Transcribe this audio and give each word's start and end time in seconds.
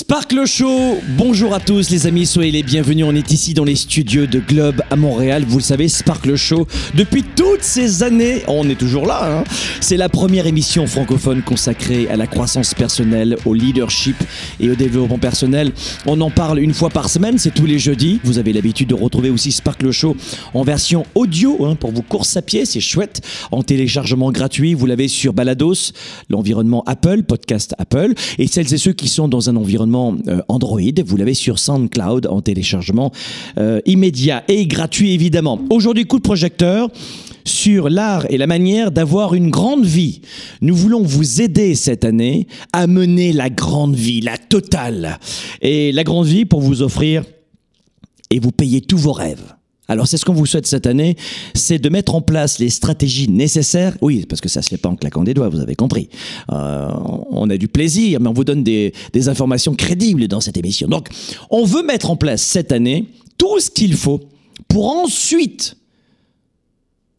Sparkle 0.00 0.46
Show, 0.46 1.00
bonjour 1.16 1.52
à 1.54 1.58
tous 1.58 1.90
les 1.90 2.06
amis, 2.06 2.24
soyez 2.24 2.52
les 2.52 2.62
bienvenus. 2.62 3.04
On 3.04 3.16
est 3.16 3.32
ici 3.32 3.52
dans 3.52 3.64
les 3.64 3.74
studios 3.74 4.28
de 4.28 4.38
Globe 4.38 4.80
à 4.90 4.94
Montréal. 4.94 5.44
Vous 5.44 5.58
le 5.58 5.62
savez, 5.64 5.88
Sparkle 5.88 6.36
Show, 6.36 6.68
depuis 6.94 7.24
toutes 7.24 7.64
ces 7.64 8.04
années, 8.04 8.44
on 8.46 8.70
est 8.70 8.76
toujours 8.78 9.06
là. 9.06 9.40
Hein. 9.40 9.44
C'est 9.80 9.96
la 9.96 10.08
première 10.08 10.46
émission 10.46 10.86
francophone 10.86 11.42
consacrée 11.42 12.08
à 12.08 12.16
la 12.16 12.28
croissance 12.28 12.74
personnelle, 12.74 13.38
au 13.44 13.54
leadership 13.54 14.14
et 14.60 14.70
au 14.70 14.76
développement 14.76 15.18
personnel. 15.18 15.72
On 16.06 16.20
en 16.20 16.30
parle 16.30 16.60
une 16.60 16.74
fois 16.74 16.90
par 16.90 17.10
semaine, 17.10 17.36
c'est 17.36 17.52
tous 17.52 17.66
les 17.66 17.80
jeudis. 17.80 18.20
Vous 18.22 18.38
avez 18.38 18.52
l'habitude 18.52 18.90
de 18.90 18.94
retrouver 18.94 19.30
aussi 19.30 19.50
Sparkle 19.50 19.90
Show 19.90 20.16
en 20.54 20.62
version 20.62 21.06
audio 21.16 21.66
hein, 21.66 21.74
pour 21.74 21.90
vos 21.90 22.02
courses 22.02 22.36
à 22.36 22.42
pied, 22.42 22.66
c'est 22.66 22.78
chouette. 22.78 23.20
En 23.50 23.64
téléchargement 23.64 24.30
gratuit, 24.30 24.74
vous 24.74 24.86
l'avez 24.86 25.08
sur 25.08 25.32
Balados, 25.32 25.90
l'environnement 26.30 26.84
Apple, 26.86 27.24
podcast 27.24 27.74
Apple. 27.78 28.14
Et 28.38 28.46
celles 28.46 28.72
et 28.72 28.78
ceux 28.78 28.92
qui 28.92 29.08
sont 29.08 29.26
dans 29.26 29.50
un 29.50 29.56
environnement 29.56 29.87
euh, 29.94 30.40
Android. 30.48 30.80
Vous 31.04 31.16
l'avez 31.16 31.34
sur 31.34 31.58
SoundCloud 31.58 32.26
en 32.26 32.40
téléchargement 32.40 33.12
euh, 33.58 33.80
immédiat 33.86 34.44
et 34.48 34.66
gratuit 34.66 35.12
évidemment. 35.12 35.60
Aujourd'hui, 35.70 36.04
coup 36.06 36.18
de 36.18 36.22
projecteur 36.22 36.90
sur 37.44 37.88
l'art 37.88 38.26
et 38.30 38.36
la 38.36 38.46
manière 38.46 38.90
d'avoir 38.90 39.34
une 39.34 39.50
grande 39.50 39.84
vie. 39.84 40.20
Nous 40.60 40.74
voulons 40.74 41.02
vous 41.02 41.40
aider 41.40 41.74
cette 41.74 42.04
année 42.04 42.46
à 42.72 42.86
mener 42.86 43.32
la 43.32 43.50
grande 43.50 43.94
vie, 43.94 44.20
la 44.20 44.36
totale. 44.36 45.18
Et 45.62 45.92
la 45.92 46.04
grande 46.04 46.26
vie 46.26 46.44
pour 46.44 46.60
vous 46.60 46.82
offrir 46.82 47.24
et 48.30 48.38
vous 48.38 48.52
payer 48.52 48.80
tous 48.80 48.98
vos 48.98 49.12
rêves. 49.12 49.54
Alors 49.88 50.06
c'est 50.06 50.18
ce 50.18 50.24
qu'on 50.24 50.34
vous 50.34 50.46
souhaite 50.46 50.66
cette 50.66 50.86
année, 50.86 51.16
c'est 51.54 51.78
de 51.78 51.88
mettre 51.88 52.14
en 52.14 52.20
place 52.20 52.58
les 52.58 52.68
stratégies 52.68 53.28
nécessaires. 53.28 53.96
Oui, 54.02 54.26
parce 54.28 54.40
que 54.40 54.48
ça 54.48 54.60
se 54.60 54.68
fait 54.68 54.76
pas 54.76 54.90
en 54.90 54.96
claquant 54.96 55.24
des 55.24 55.32
doigts, 55.32 55.48
vous 55.48 55.60
avez 55.60 55.74
compris. 55.74 56.10
Euh, 56.52 56.88
on 57.30 57.48
a 57.48 57.56
du 57.56 57.68
plaisir, 57.68 58.20
mais 58.20 58.28
on 58.28 58.34
vous 58.34 58.44
donne 58.44 58.62
des, 58.62 58.92
des 59.12 59.28
informations 59.28 59.74
crédibles 59.74 60.28
dans 60.28 60.40
cette 60.40 60.58
émission. 60.58 60.88
Donc 60.88 61.08
on 61.50 61.64
veut 61.64 61.82
mettre 61.82 62.10
en 62.10 62.16
place 62.16 62.42
cette 62.42 62.70
année 62.70 63.06
tout 63.38 63.60
ce 63.60 63.70
qu'il 63.70 63.94
faut 63.94 64.20
pour 64.68 64.90
ensuite 64.90 65.76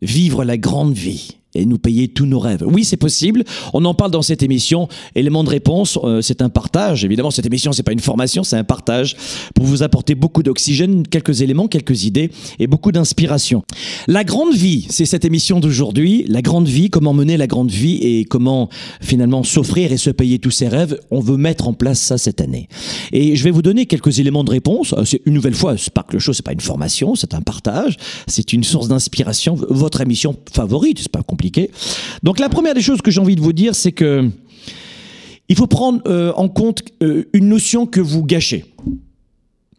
vivre 0.01 0.43
la 0.43 0.57
grande 0.57 0.93
vie 0.93 1.38
et 1.55 1.65
nous 1.65 1.79
payer 1.79 2.07
tous 2.07 2.25
nos 2.25 2.39
rêves. 2.39 2.63
Oui, 2.65 2.83
c'est 2.83 2.97
possible. 2.97 3.43
On 3.73 3.83
en 3.85 3.93
parle 3.93 4.11
dans 4.11 4.21
cette 4.21 4.43
émission. 4.43 4.87
Élément 5.15 5.43
de 5.43 5.49
réponse, 5.49 5.97
euh, 6.03 6.21
c'est 6.21 6.41
un 6.41 6.49
partage. 6.49 7.03
Évidemment, 7.03 7.31
cette 7.31 7.45
émission, 7.45 7.71
c'est 7.71 7.83
pas 7.83 7.91
une 7.91 7.99
formation, 7.99 8.43
c'est 8.43 8.55
un 8.55 8.63
partage 8.63 9.15
pour 9.55 9.65
vous 9.65 9.81
apporter 9.81 10.15
beaucoup 10.15 10.43
d'oxygène, 10.43 11.07
quelques 11.07 11.41
éléments, 11.41 11.67
quelques 11.67 12.03
idées 12.03 12.29
et 12.59 12.67
beaucoup 12.67 12.91
d'inspiration. 12.91 13.63
La 14.07 14.23
grande 14.23 14.53
vie, 14.53 14.85
c'est 14.89 15.05
cette 15.05 15.25
émission 15.25 15.59
d'aujourd'hui. 15.59 16.23
La 16.27 16.41
grande 16.41 16.67
vie, 16.67 16.89
comment 16.89 17.13
mener 17.13 17.35
la 17.35 17.47
grande 17.47 17.71
vie 17.71 17.95
et 17.95 18.25
comment 18.25 18.69
finalement 19.01 19.43
s'offrir 19.43 19.91
et 19.91 19.97
se 19.97 20.11
payer 20.11 20.37
tous 20.39 20.51
ses 20.51 20.67
rêves. 20.67 20.99
On 21.09 21.19
veut 21.19 21.37
mettre 21.37 21.67
en 21.67 21.73
place 21.73 21.99
ça 21.99 22.17
cette 22.17 22.41
année. 22.41 22.67
Et 23.11 23.35
je 23.35 23.43
vais 23.43 23.51
vous 23.51 23.63
donner 23.63 23.87
quelques 23.87 24.19
éléments 24.19 24.43
de 24.43 24.51
réponse. 24.51 24.93
Euh, 24.93 25.03
une 25.25 25.33
nouvelle 25.33 25.55
fois, 25.55 25.77
Sparkle 25.77 26.19
Show, 26.19 26.33
c'est 26.33 26.45
pas 26.45 26.53
une 26.53 26.59
formation, 26.59 27.15
c'est 27.15 27.33
un 27.33 27.41
partage. 27.41 27.97
C'est 28.27 28.53
une 28.53 28.63
source 28.63 28.87
d'inspiration. 28.87 29.55
Votre 29.69 30.01
émission 30.01 30.35
favorite, 30.51 30.99
c'est 30.99 31.11
pas 31.11 31.23
compliqué 31.23 31.38
donc 32.23 32.39
la 32.39 32.49
première 32.49 32.73
des 32.73 32.81
choses 32.81 33.01
que 33.01 33.11
j'ai 33.11 33.21
envie 33.21 33.35
de 33.35 33.41
vous 33.41 33.53
dire, 33.53 33.75
c'est 33.75 33.91
que 33.91 34.29
il 35.47 35.55
faut 35.55 35.67
prendre 35.67 36.01
euh, 36.07 36.31
en 36.35 36.47
compte 36.47 36.83
euh, 37.01 37.23
une 37.33 37.49
notion 37.49 37.87
que 37.87 37.99
vous 37.99 38.23
gâchez. 38.23 38.65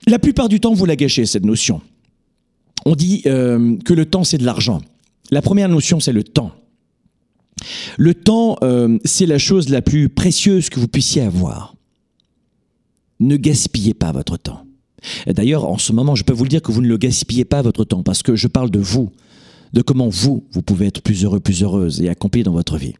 La 0.07 0.19
plupart 0.19 0.49
du 0.49 0.59
temps, 0.59 0.75
vous 0.75 0.87
la 0.87 0.97
gâchez, 0.97 1.27
cette 1.27 1.45
notion. 1.45 1.81
On 2.85 2.97
dit 2.97 3.23
euh, 3.27 3.77
que 3.85 3.95
le 3.95 4.07
temps, 4.07 4.25
c'est 4.25 4.39
de 4.39 4.45
l'argent. 4.45 4.81
La 5.31 5.43
première 5.43 5.69
notion, 5.69 6.01
c'est 6.01 6.13
le 6.13 6.25
temps. 6.25 6.53
Le 7.99 8.15
temps, 8.15 8.57
c'est 9.05 9.27
la 9.27 9.37
chose 9.37 9.69
la 9.69 9.83
plus 9.83 10.09
précieuse 10.09 10.71
que 10.71 10.81
vous 10.81 10.89
puissiez 10.89 11.21
avoir. 11.21 11.75
Ne 13.21 13.37
gaspillez 13.37 13.93
pas 13.93 14.13
votre 14.13 14.39
temps. 14.39 14.65
D'ailleurs, 15.27 15.67
en 15.67 15.77
ce 15.77 15.93
moment, 15.93 16.15
je 16.15 16.25
peux 16.25 16.33
vous 16.33 16.45
le 16.45 16.49
dire 16.49 16.63
que 16.63 16.73
vous 16.73 16.81
ne 16.81 16.89
le 16.89 16.97
gaspillez 16.97 17.45
pas 17.45 17.61
votre 17.61 17.85
temps, 17.85 18.03
parce 18.03 18.23
que 18.23 18.35
je 18.35 18.49
parle 18.49 18.71
de 18.71 18.81
vous 18.81 19.13
de 19.73 19.83
comment 19.83 20.09
vous, 20.09 20.45
vous 20.53 20.63
pouvez 20.63 20.87
être 20.87 21.03
plus 21.03 21.25
heureux, 21.25 21.41
plus 21.41 21.63
heureuse 21.63 22.01
et 22.01 22.09
accompli 22.09 22.43
dans 22.43 22.53
votre 22.53 22.77
vie. 22.77 22.95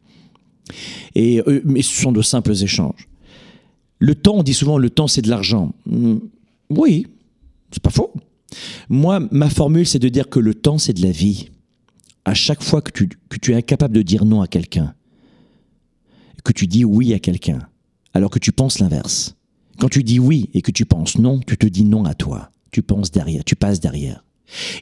Et, 1.15 1.41
euh, 1.47 1.61
mais 1.65 1.81
ce 1.81 2.01
sont 2.01 2.11
de 2.11 2.21
simples 2.21 2.51
échanges. 2.51 3.07
Le 3.99 4.15
temps, 4.15 4.37
on 4.37 4.43
dit 4.43 4.53
souvent, 4.53 4.77
le 4.77 4.89
temps, 4.89 5.07
c'est 5.07 5.21
de 5.21 5.29
l'argent. 5.29 5.73
Hmm, 5.85 6.17
oui, 6.69 7.07
c'est 7.71 7.83
pas 7.83 7.89
faux. 7.89 8.13
Moi, 8.89 9.19
ma 9.31 9.49
formule, 9.49 9.85
c'est 9.85 9.99
de 9.99 10.09
dire 10.09 10.29
que 10.29 10.39
le 10.39 10.53
temps, 10.53 10.77
c'est 10.77 10.93
de 10.93 11.01
la 11.01 11.11
vie. 11.11 11.49
À 12.25 12.33
chaque 12.33 12.63
fois 12.63 12.81
que 12.81 12.91
tu, 12.91 13.09
que 13.29 13.37
tu 13.37 13.51
es 13.51 13.55
incapable 13.55 13.95
de 13.95 14.01
dire 14.01 14.25
non 14.25 14.41
à 14.41 14.47
quelqu'un, 14.47 14.93
que 16.43 16.53
tu 16.53 16.67
dis 16.67 16.85
oui 16.85 17.13
à 17.13 17.19
quelqu'un, 17.19 17.59
alors 18.13 18.29
que 18.29 18.39
tu 18.39 18.51
penses 18.51 18.79
l'inverse. 18.79 19.35
Quand 19.79 19.89
tu 19.89 20.03
dis 20.03 20.19
oui 20.19 20.49
et 20.53 20.61
que 20.61 20.71
tu 20.71 20.85
penses 20.85 21.17
non, 21.17 21.39
tu 21.39 21.57
te 21.57 21.65
dis 21.65 21.83
non 21.83 22.05
à 22.05 22.13
toi. 22.13 22.51
Tu 22.71 22.81
penses 22.81 23.11
derrière, 23.11 23.43
tu 23.43 23.55
passes 23.55 23.79
derrière. 23.79 24.23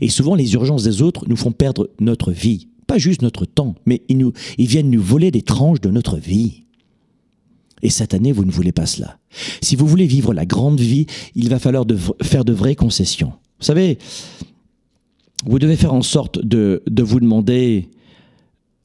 Et 0.02 0.09
souvent, 0.09 0.35
les 0.35 0.53
urgences 0.53 0.84
des 0.84 1.02
autres 1.02 1.25
nous 1.28 1.35
font 1.35 1.52
perdre 1.52 1.90
notre 2.00 2.31
vie. 2.31 2.68
Pas 2.88 2.97
juste 2.97 3.22
notre 3.22 3.46
temps, 3.46 3.75
mais 3.85 4.02
ils, 4.09 4.31
viennent 4.57 4.90
nous 4.90 5.02
voler 5.02 5.31
des 5.31 5.44
tranches 5.44 5.81
de 5.81 5.91
notre 5.91 6.18
vie. 6.18 6.63
Et 7.81 7.90
cette 7.90 8.13
année, 8.13 8.31
vous 8.31 8.46
ne 8.46 8.52
voulez 8.52 8.72
pas 8.72 8.85
cela. 8.85 9.19
Si 9.62 9.75
vous 9.75 9.88
voulez 9.88 10.07
vivre 10.07 10.34
la 10.34 10.46
grande 10.46 10.80
vie, 10.80 11.06
il 11.35 11.50
va 11.50 11.59
falloir 11.59 11.85
faire 12.22 12.46
de 12.46 12.53
vraies 12.53 12.75
concessions. 12.75 13.34
Vous 13.59 13.66
savez, 13.66 14.00
vous 15.46 15.59
devez 15.59 15.75
faire 15.75 15.94
en 15.94 16.01
sorte 16.01 16.40
de 16.44 16.81
vous 17.03 17.19
demander 17.19 17.90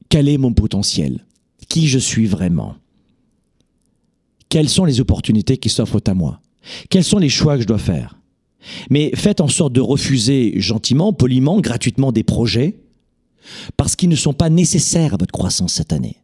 quel 0.09 0.29
est 0.29 0.37
mon 0.37 0.53
potentiel, 0.53 1.25
qui 1.67 1.87
je 1.87 1.99
suis 1.99 2.27
vraiment, 2.27 2.75
quelles 4.49 4.69
sont 4.69 4.85
les 4.85 5.01
opportunités 5.01 5.57
qui 5.57 5.69
s'offrent 5.69 5.99
à 6.05 6.13
moi, 6.13 6.39
quels 6.89 7.03
sont 7.03 7.17
les 7.17 7.29
choix 7.29 7.55
que 7.55 7.63
je 7.63 7.67
dois 7.67 7.77
faire? 7.77 8.17
Mais 8.89 9.11
faites 9.15 9.41
en 9.41 9.47
sorte 9.47 9.73
de 9.73 9.81
refuser 9.81 10.53
gentiment, 10.57 11.13
poliment, 11.13 11.59
gratuitement 11.59 12.11
des 12.11 12.23
projets 12.23 12.75
parce 13.77 13.95
qu'ils 13.95 14.09
ne 14.09 14.15
sont 14.15 14.33
pas 14.33 14.49
nécessaires 14.49 15.13
à 15.13 15.17
votre 15.17 15.31
croissance 15.31 15.73
cette 15.73 15.93
année. 15.93 16.17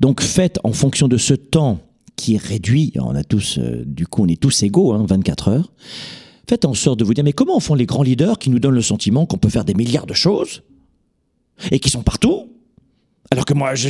Donc 0.00 0.20
faites 0.22 0.58
en 0.64 0.72
fonction 0.72 1.08
de 1.08 1.16
ce 1.16 1.34
temps 1.34 1.80
qui 2.16 2.34
est 2.34 2.42
réduit, 2.42 2.92
on 2.96 3.14
a 3.14 3.24
tous, 3.24 3.58
euh, 3.58 3.82
du 3.84 4.06
coup 4.06 4.24
on 4.24 4.28
est 4.28 4.40
tous 4.40 4.62
égaux, 4.62 4.92
hein, 4.92 5.04
24 5.08 5.48
heures, 5.48 5.72
faites 6.48 6.64
en 6.64 6.74
sorte 6.74 6.98
de 6.98 7.04
vous 7.04 7.14
dire 7.14 7.24
mais 7.24 7.32
comment 7.32 7.60
font 7.60 7.74
les 7.74 7.86
grands 7.86 8.02
leaders 8.02 8.38
qui 8.38 8.50
nous 8.50 8.58
donnent 8.58 8.74
le 8.74 8.82
sentiment 8.82 9.26
qu'on 9.26 9.38
peut 9.38 9.48
faire 9.48 9.64
des 9.64 9.74
milliards 9.74 10.06
de 10.06 10.14
choses 10.14 10.62
et 11.70 11.78
qui 11.78 11.90
sont 11.90 12.02
partout? 12.02 12.50
Alors 13.32 13.44
que 13.44 13.54
moi, 13.54 13.74
je, 13.74 13.88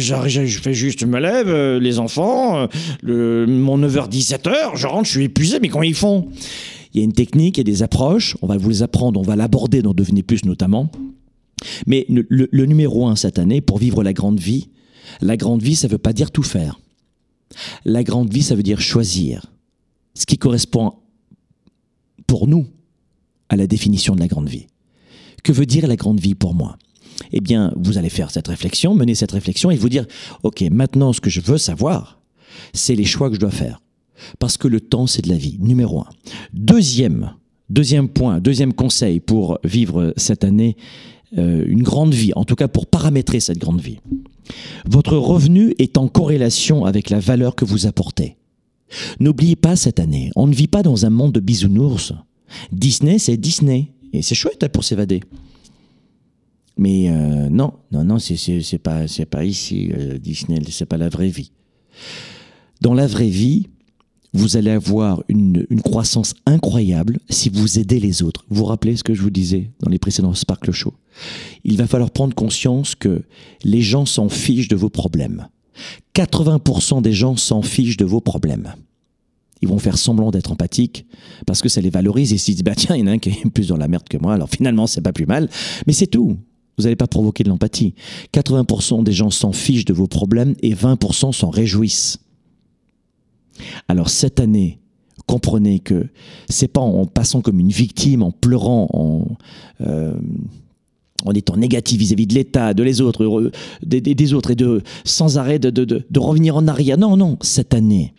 fais 0.63 0.73
juste, 0.73 1.01
je 1.01 1.07
me 1.07 1.21
lève, 1.21 1.49
euh, 1.49 1.79
les 1.79 1.99
enfants, 1.99 2.69
euh, 3.07 3.47
mon 3.47 3.79
9h, 3.79 4.09
17h, 4.09 4.77
je 4.77 4.87
rentre, 4.87 5.05
je 5.05 5.11
suis 5.11 5.25
épuisé, 5.25 5.61
mais 5.61 5.69
comment 5.69 5.83
ils 5.83 5.95
font? 5.95 6.31
Il 6.97 7.01
y 7.01 7.03
a 7.03 7.05
une 7.05 7.13
technique, 7.13 7.59
il 7.59 7.61
y 7.61 7.61
a 7.61 7.65
des 7.65 7.83
approches, 7.83 8.39
on 8.41 8.47
va 8.47 8.57
vous 8.57 8.71
les 8.71 8.83
apprendre, 8.83 9.21
on 9.21 9.23
va 9.23 9.37
l'aborder 9.37 9.83
dans 9.83 9.93
Devenez 9.93 10.23
Plus 10.23 10.47
notamment. 10.47 10.91
Mais 11.87 12.07
le, 12.09 12.65
numéro 12.65 13.07
un 13.07 13.17
cette 13.17 13.39
année, 13.39 13.61
pour 13.61 13.77
vivre 13.77 14.03
la 14.03 14.15
grande 14.15 14.41
vie, 14.41 14.71
la 15.21 15.37
grande 15.37 15.63
vie, 15.63 15.77
ça 15.77 15.89
ne 15.89 15.93
veut 15.93 15.99
pas 15.99 16.15
dire 16.15 16.31
tout 16.31 16.43
faire. 16.43 16.81
La 17.85 18.03
grande 18.03 18.33
vie, 18.33 18.43
ça 18.43 18.55
veut 18.55 18.63
dire 18.63 18.81
choisir. 18.81 19.53
Ce 20.15 20.25
qui 20.25 20.39
correspond 20.39 20.95
pour 22.27 22.49
nous 22.49 22.67
à 23.51 23.57
la 23.57 23.67
définition 23.67 24.15
de 24.15 24.21
la 24.21 24.27
grande 24.27 24.49
vie. 24.49 24.67
Que 25.45 25.53
veut 25.53 25.67
dire 25.67 25.87
la 25.87 25.97
grande 25.97 26.19
vie 26.19 26.35
pour 26.35 26.55
moi? 26.55 26.79
Eh 27.31 27.43
bien, 27.43 27.75
vous 27.77 27.99
allez 27.99 28.11
faire 28.11 28.31
cette 28.31 28.49
réflexion, 28.49 28.95
mener 28.95 29.15
cette 29.15 29.33
réflexion 29.33 29.71
et 29.71 29.77
vous 29.77 29.91
dire, 29.91 30.07
OK, 30.43 30.63
maintenant 30.71 31.13
ce 31.13 31.21
que 31.21 31.31
je 31.31 31.41
veux 31.43 31.59
savoir, 31.59 32.21
c'est 32.73 32.95
les 32.95 33.05
choix 33.05 33.29
que 33.29 33.35
je 33.35 33.41
dois 33.41 33.51
faire. 33.51 33.81
Parce 34.39 34.57
que 34.57 34.69
le 34.69 34.81
temps, 34.81 35.07
c'est 35.07 35.23
de 35.23 35.29
la 35.29 35.37
vie, 35.37 35.59
numéro 35.61 36.01
un. 36.01 36.09
Deuxième, 36.53 37.33
deuxième 37.71 38.09
point, 38.09 38.41
deuxième 38.41 38.73
conseil 38.73 39.21
pour 39.21 39.59
vivre 39.65 40.13
cette 40.17 40.45
année 40.45 40.77
euh, 41.39 41.65
une 41.67 41.83
grande 41.83 42.15
vie, 42.15 42.33
en 42.37 42.45
tout 42.45 42.55
cas 42.55 42.69
pour 42.69 42.87
paramétrer 42.87 43.41
cette 43.41 43.59
grande 43.59 43.81
vie. 43.81 43.99
Votre 44.89 45.17
revenu 45.17 45.75
est 45.79 45.99
en 45.99 46.09
corrélation 46.09 46.85
avec 46.85 47.11
la 47.11 47.19
valeur 47.19 47.57
que 47.57 47.65
vous 47.65 47.87
apportez. 47.87 48.37
N'oubliez 49.19 49.57
pas 49.57 49.75
cette 49.75 49.99
année, 49.99 50.31
on 50.37 50.47
ne 50.47 50.55
vit 50.55 50.69
pas 50.69 50.85
dans 50.85 51.05
un 51.05 51.11
monde 51.11 51.33
de 51.33 51.41
bisounours. 51.41 52.13
Disney, 52.71 53.19
c'est 53.19 53.37
Disney. 53.37 53.93
Et 54.13 54.23
c'est 54.23 54.35
chouette 54.35 54.63
hein, 54.63 54.69
pour 54.73 54.85
s'évader. 54.85 55.21
Mais 56.79 57.11
euh, 57.11 57.49
non, 57.49 57.73
non, 57.91 58.05
non, 58.05 58.19
c'est 58.19 58.79
pas, 58.79 59.03
pas 59.31 59.45
ici, 59.45 59.91
euh, 59.93 60.19
Disney, 60.19 60.61
c'est 60.71 60.87
pas 60.87 60.99
la 60.99 61.09
vraie 61.09 61.29
vie. 61.29 61.53
Dans 62.83 62.95
la 62.95 63.07
vraie 63.07 63.29
vie, 63.29 63.69
vous 64.37 64.57
allez 64.57 64.71
avoir 64.71 65.23
une, 65.29 65.67
croissance 65.85 66.35
incroyable 66.45 67.19
si 67.31 67.49
vous 67.49 67.79
aidez 67.79 68.01
les 68.01 68.23
autres. 68.23 68.45
Vous 68.49 68.57
vous 68.57 68.65
rappelez 68.65 68.97
ce 68.97 69.05
que 69.05 69.15
je 69.15 69.23
vous 69.23 69.31
disais 69.31 69.71
dans 69.81 69.91
les 69.91 69.99
précédents 69.99 70.35
Sparkle 70.35 70.73
Show? 70.73 70.95
Il 71.65 71.77
va 71.77 71.87
falloir 71.87 72.11
prendre 72.11 72.35
conscience 72.35 72.95
que 72.95 73.23
les 73.65 73.81
gens 73.81 74.07
s'en 74.07 74.29
fichent 74.29 74.69
de 74.69 74.77
vos 74.77 74.91
problèmes. 74.91 75.49
80% 76.15 77.03
des 77.03 77.13
gens 77.13 77.37
s'en 77.37 77.63
fichent 77.63 77.97
de 77.97 78.05
vos 78.05 78.21
problèmes. 78.21 78.75
Ils 79.63 79.69
vont 79.69 79.79
faire 79.79 79.97
semblant 79.97 80.31
d'être 80.31 80.53
empathiques 80.53 81.07
parce 81.47 81.63
que 81.63 81.69
ça 81.69 81.81
les 81.81 81.91
valorise 81.91 82.33
et 82.33 82.39
s'ils 82.39 82.55
disent 82.55 82.65
bah 82.65 82.75
tiens 82.75 82.95
il 82.95 83.01
y 83.01 83.03
en 83.03 83.07
a 83.07 83.13
un 83.13 83.19
qui 83.19 83.31
est 83.31 83.51
plus 83.51 83.69
dans 83.69 83.79
la 83.79 83.89
merde 83.89 84.07
que 84.09 84.19
moi 84.19 84.35
alors 84.35 84.51
finalement 84.51 84.87
c'est 84.87 85.01
pas 85.01 85.15
plus 85.15 85.25
mal 85.25 85.49
mais 85.87 85.95
c'est 85.95 86.07
tout 86.07 86.37
vous 86.77 86.85
n'allez 86.85 86.97
pas 86.97 87.07
provoquer 87.07 87.43
de 87.43 87.49
l'empathie 87.49 87.95
80% 88.35 89.03
des 89.03 89.13
gens 89.13 89.31
s'en 89.31 89.53
fichent 89.53 89.87
de 89.87 89.95
vos 89.95 90.07
problèmes 90.07 90.55
et 90.61 90.75
20% 90.75 91.33
s'en 91.33 91.49
réjouissent 91.49 92.19
alors 93.89 94.11
cette 94.11 94.41
année, 94.41 94.81
comprenez 95.27 95.81
que 95.81 96.07
c'est 96.49 96.69
pas 96.69 96.81
en 96.81 97.07
passant 97.07 97.41
comme 97.41 97.61
une 97.61 97.71
victime, 97.71 98.23
en 98.23 98.31
pleurant, 98.31 98.89
en, 98.93 99.37
euh, 99.87 100.15
étant 101.35 101.57
négatif 101.57 101.99
vis-à-vis 101.99 102.27
de 102.27 102.35
l'État, 102.35 102.75
de 102.75 102.83
les 102.83 103.01
autres, 103.01 103.51
des, 103.83 104.35
autres, 104.35 104.51
et 104.53 104.55
de 104.55 104.83
sans 105.05 105.39
arrêt 105.39 105.59
de, 105.59 106.19
revenir 106.19 106.57
en 106.57 106.69
arrière. 106.69 106.99
Non, 106.99 107.17
non, 107.17 107.37
cette 107.41 107.75
année, 107.75 108.15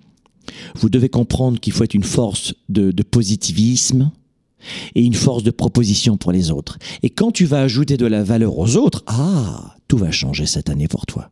vous 0.76 0.90
devez 0.90 1.10
comprendre 1.10 1.60
qu'il 1.60 1.74
faut 1.74 1.84
être 1.84 1.94
une 1.94 2.04
force 2.04 2.54
de, 2.70 2.92
de 2.92 3.04
positivisme 3.04 4.12
et 4.96 5.04
une 5.04 5.14
force 5.14 5.44
de 5.44 5.52
proposition 5.52 6.18
pour 6.18 6.32
les 6.32 6.52
autres. 6.52 6.78
Et 7.04 7.10
quand 7.10 7.32
tu 7.32 7.46
vas 7.46 7.62
ajouter 7.62 7.96
de 7.96 8.06
la 8.06 8.24
valeur 8.24 8.58
aux 8.58 8.76
autres, 8.76 9.04
ah, 9.08 9.76
tout 9.88 9.98
va 9.98 10.12
changer 10.12 10.46
cette 10.46 10.70
année 10.70 10.88
pour 10.88 11.06
toi. 11.06 11.30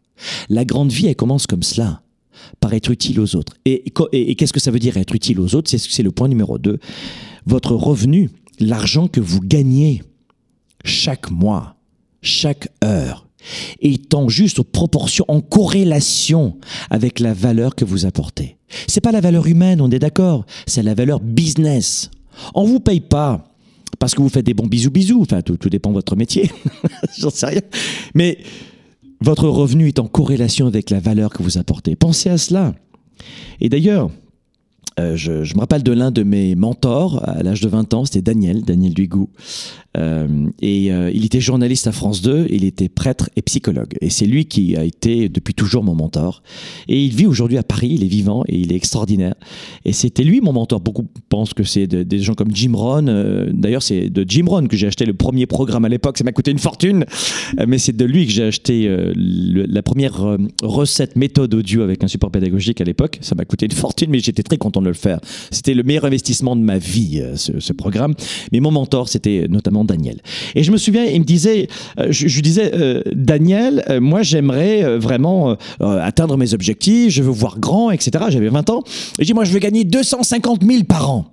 La 0.47 0.63
grande 0.63 0.91
vie, 0.91 1.07
elle 1.07 1.15
commence 1.15 1.47
comme 1.47 1.63
cela 1.63 2.01
par 2.59 2.73
être 2.73 2.89
utile 2.89 3.19
aux 3.19 3.35
autres. 3.35 3.53
Et, 3.65 3.91
qu'est-ce 3.91 4.53
que 4.53 4.59
ça 4.59 4.71
veut 4.71 4.79
dire 4.79 4.97
être 4.97 5.15
utile 5.15 5.39
aux 5.39 5.55
autres? 5.55 5.69
C'est 5.69 6.03
le 6.03 6.11
point 6.11 6.27
numéro 6.27 6.57
2. 6.57 6.79
Votre 7.45 7.73
revenu, 7.73 8.29
l'argent 8.59 9.07
que 9.07 9.19
vous 9.19 9.41
gagnez 9.41 10.03
chaque 10.83 11.31
mois, 11.31 11.75
chaque 12.21 12.69
heure, 12.83 13.27
étant 13.79 14.29
juste 14.29 14.59
aux 14.59 14.63
proportions, 14.63 15.25
en 15.27 15.41
corrélation 15.41 16.57
avec 16.89 17.19
la 17.19 17.33
valeur 17.33 17.75
que 17.75 17.85
vous 17.85 18.05
apportez. 18.05 18.57
C'est 18.87 19.01
pas 19.01 19.11
la 19.11 19.21
valeur 19.21 19.45
humaine, 19.47 19.81
on 19.81 19.91
est 19.91 19.99
d'accord, 19.99 20.45
c'est 20.65 20.83
la 20.83 20.93
valeur 20.93 21.19
business. 21.19 22.09
On 22.53 22.65
vous 22.65 22.79
paye 22.79 23.01
pas 23.01 23.43
parce 23.99 24.13
que 24.13 24.21
vous 24.21 24.29
faites 24.29 24.45
des 24.45 24.53
bons 24.53 24.67
bisous 24.67 24.91
bisous, 24.91 25.21
enfin 25.21 25.41
tout, 25.41 25.57
tout 25.57 25.69
dépend 25.69 25.89
de 25.89 25.95
votre 25.95 26.15
métier, 26.15 26.51
j'en 27.17 27.29
sais 27.29 27.45
rien. 27.45 27.61
Mais 28.13 28.39
votre 29.25 29.49
revenu 29.49 29.87
est 29.87 29.97
en 29.97 30.05
corrélation 30.05 30.67
avec 30.67 30.91
la 30.91 30.99
valeur 30.99 31.31
que 31.31 31.41
vous 31.41 31.57
apportez. 31.57 31.95
Pensez 31.95 32.29
à 32.29 32.37
cela. 32.37 32.75
Et 33.59 33.69
d'ailleurs, 33.69 34.11
euh, 34.97 35.15
je, 35.17 35.31
me 35.55 35.59
rappelle 35.59 35.83
de 35.83 35.91
l'un 35.91 36.11
de 36.11 36.23
mes 36.23 36.55
mentors 36.55 37.21
à 37.27 37.43
l'âge 37.43 37.59
de 37.59 37.67
20 37.67 37.93
ans, 37.93 38.05
c'était 38.05 38.21
Daniel, 38.21 38.63
Daniel 38.63 38.93
Duigou. 38.93 39.29
Euh, 39.97 40.27
et 40.61 40.91
euh, 40.91 41.11
il 41.13 41.25
était 41.25 41.39
journaliste 41.39 41.87
à 41.87 41.91
France 41.91 42.21
2, 42.21 42.47
il 42.49 42.63
était 42.65 42.89
prêtre 42.89 43.29
et 43.35 43.41
psychologue. 43.41 43.95
Et 44.01 44.09
c'est 44.09 44.25
lui 44.25 44.45
qui 44.45 44.75
a 44.75 44.83
été 44.83 45.29
depuis 45.29 45.53
toujours 45.53 45.83
mon 45.83 45.95
mentor. 45.95 46.43
Et 46.87 47.03
il 47.03 47.13
vit 47.13 47.27
aujourd'hui 47.27 47.57
à 47.57 47.63
Paris, 47.63 47.89
il 47.91 48.03
est 48.03 48.07
vivant 48.07 48.43
et 48.47 48.57
il 48.57 48.71
est 48.71 48.75
extraordinaire. 48.75 49.35
Et 49.83 49.93
c'était 49.93 50.23
lui 50.23 50.41
mon 50.41 50.53
mentor. 50.53 50.79
Beaucoup 50.79 51.07
pensent 51.29 51.53
que 51.53 51.63
c'est 51.63 51.87
des 51.87 52.19
gens 52.19 52.33
comme 52.33 52.53
Jim 52.53 52.73
Rohn. 52.73 53.51
D'ailleurs, 53.53 53.83
c'est 53.83 54.09
de 54.09 54.25
Jim 54.27 54.45
Rohn 54.47 54.67
que 54.67 54.77
j'ai 54.77 54.87
acheté 54.87 55.05
le 55.05 55.13
premier 55.13 55.45
programme 55.45 55.85
à 55.85 55.89
l'époque. 55.89 56.17
Ça 56.17 56.23
m'a 56.23 56.31
coûté 56.31 56.51
une 56.51 56.59
fortune, 56.59 57.05
mais 57.67 57.77
c'est 57.77 57.95
de 57.95 58.05
lui 58.05 58.25
que 58.25 58.31
j'ai 58.31 58.43
acheté 58.43 58.89
la 59.15 59.81
première 59.81 60.37
recette 60.61 61.15
méthode 61.15 61.53
audio 61.53 61.81
avec 61.81 62.03
un 62.03 62.07
support 62.07 62.31
pédagogique 62.31 62.81
à 62.81 62.83
l'époque. 62.83 63.17
Ça 63.21 63.35
m'a 63.35 63.45
coûté 63.45 63.65
une 63.65 63.71
fortune, 63.71 64.09
mais 64.09 64.19
j'étais 64.19 64.43
très 64.43 64.57
content 64.57 64.81
le 64.89 64.93
faire. 64.93 65.19
C'était 65.51 65.73
le 65.73 65.83
meilleur 65.83 66.05
investissement 66.05 66.55
de 66.55 66.61
ma 66.61 66.77
vie, 66.77 67.21
euh, 67.21 67.35
ce, 67.35 67.73
programme. 67.73 68.13
Mais 68.51 68.59
mon 68.59 68.71
mentor, 68.71 69.09
c'était 69.09 69.47
notamment 69.49 69.83
Daniel. 69.83 70.21
Et 70.55 70.63
je 70.63 70.71
me 70.71 70.77
souviens, 70.77 71.03
il 71.03 71.19
me 71.19 71.25
disait, 71.25 71.67
euh, 71.99 72.07
je, 72.09 72.33
lui 72.33 72.41
disais, 72.41 72.71
euh, 72.73 73.01
Daniel, 73.13 73.83
moi 74.01 74.21
j'aimerais 74.21 74.97
vraiment 74.97 75.57
atteindre 75.79 76.37
mes 76.37 76.53
objectifs, 76.53 77.11
je 77.11 77.21
veux 77.21 77.31
voir 77.31 77.59
grand, 77.59 77.91
etc. 77.91 78.25
J'avais 78.29 78.49
20 78.49 78.69
ans. 78.69 78.83
Et 79.19 79.23
je 79.23 79.25
dis, 79.25 79.33
moi 79.33 79.43
je 79.43 79.51
veux 79.51 79.59
gagner 79.59 79.83
250 79.83 80.63
000 80.63 80.83
par 80.83 81.09
an. 81.09 81.25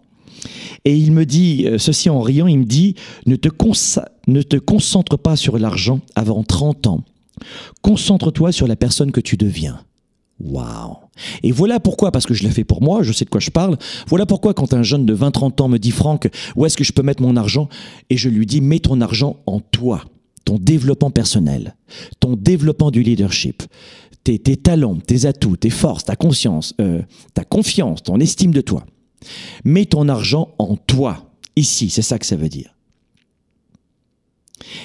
Et 0.85 0.97
il 0.97 1.13
me 1.13 1.25
dit, 1.25 1.67
ceci 1.79 2.11
en 2.11 2.21
riant, 2.21 2.49
il 2.49 2.59
me 2.59 2.65
dit, 2.65 2.97
ne 3.27 3.37
te, 3.37 3.49
ne 4.27 4.43
te 4.43 4.57
concentre 4.57 5.17
pas 5.17 5.37
sur 5.37 5.59
l'argent 5.59 6.01
avant 6.17 6.43
30 6.43 6.89
ans. 6.89 7.05
Concentre-toi 7.83 8.53
sur 8.53 8.67
la 8.67 8.77
personne 8.77 9.13
que 9.13 9.21
tu 9.21 9.37
deviens. 9.37 9.81
Waouh 10.41 10.97
Et 11.43 11.53
voilà 11.53 11.79
pourquoi, 11.79 12.11
parce 12.11 12.27
que 12.27 12.35
je 12.35 12.43
l'ai 12.43 12.51
fait 12.51 12.65
pour 12.65 12.83
moi, 12.83 13.03
je 13.03 13.13
sais 13.13 13.25
de 13.25 13.31
quoi 13.31 13.41
je 13.41 13.51
parle, 13.51 13.77
voilà 14.09 14.27
pourquoi 14.27 14.55
quand 14.55 14.75
un 14.75 14.83
jeune 14.83 15.07
de 15.07 15.15
20-30 15.15 15.63
ans 15.63 15.69
me 15.69 15.79
dit 15.79 15.91
Franck, 15.91 16.29
où 16.57 16.67
est-ce 16.67 16.77
que 16.77 16.85
je 16.85 16.93
peux 16.93 17.03
mettre 17.03 17.23
mon 17.23 17.37
argent? 17.37 17.69
Et 18.11 18.17
je 18.17 18.29
lui 18.29 18.47
dis, 18.47 18.61
mets 18.61 18.81
ton 18.81 19.01
argent 19.01 19.37
en 19.47 19.61
toi, 19.61 20.05
ton 20.45 20.59
développement 20.59 21.11
personnel, 21.11 21.77
ton 22.19 22.35
développement 22.35 22.91
du 22.91 23.03
leadership, 23.03 23.63
tes, 24.25 24.39
talents, 24.39 24.97
tes 24.97 25.27
atouts, 25.27 25.57
tes 25.57 25.71
forces, 25.71 26.05
ta 26.05 26.17
conscience, 26.17 26.75
euh, 26.81 27.03
ta 27.35 27.45
confiance, 27.45 28.03
ton 28.03 28.19
estime 28.21 28.53
de 28.53 28.61
toi. 28.61 28.85
Mets 29.65 29.87
ton 29.87 30.09
argent 30.09 30.55
en 30.59 30.77
toi, 30.77 31.31
ici, 31.57 31.91
c'est 31.91 32.03
ça 32.03 32.19
que 32.19 32.27
ça 32.27 32.37
veut 32.37 32.49
dire. 32.49 32.75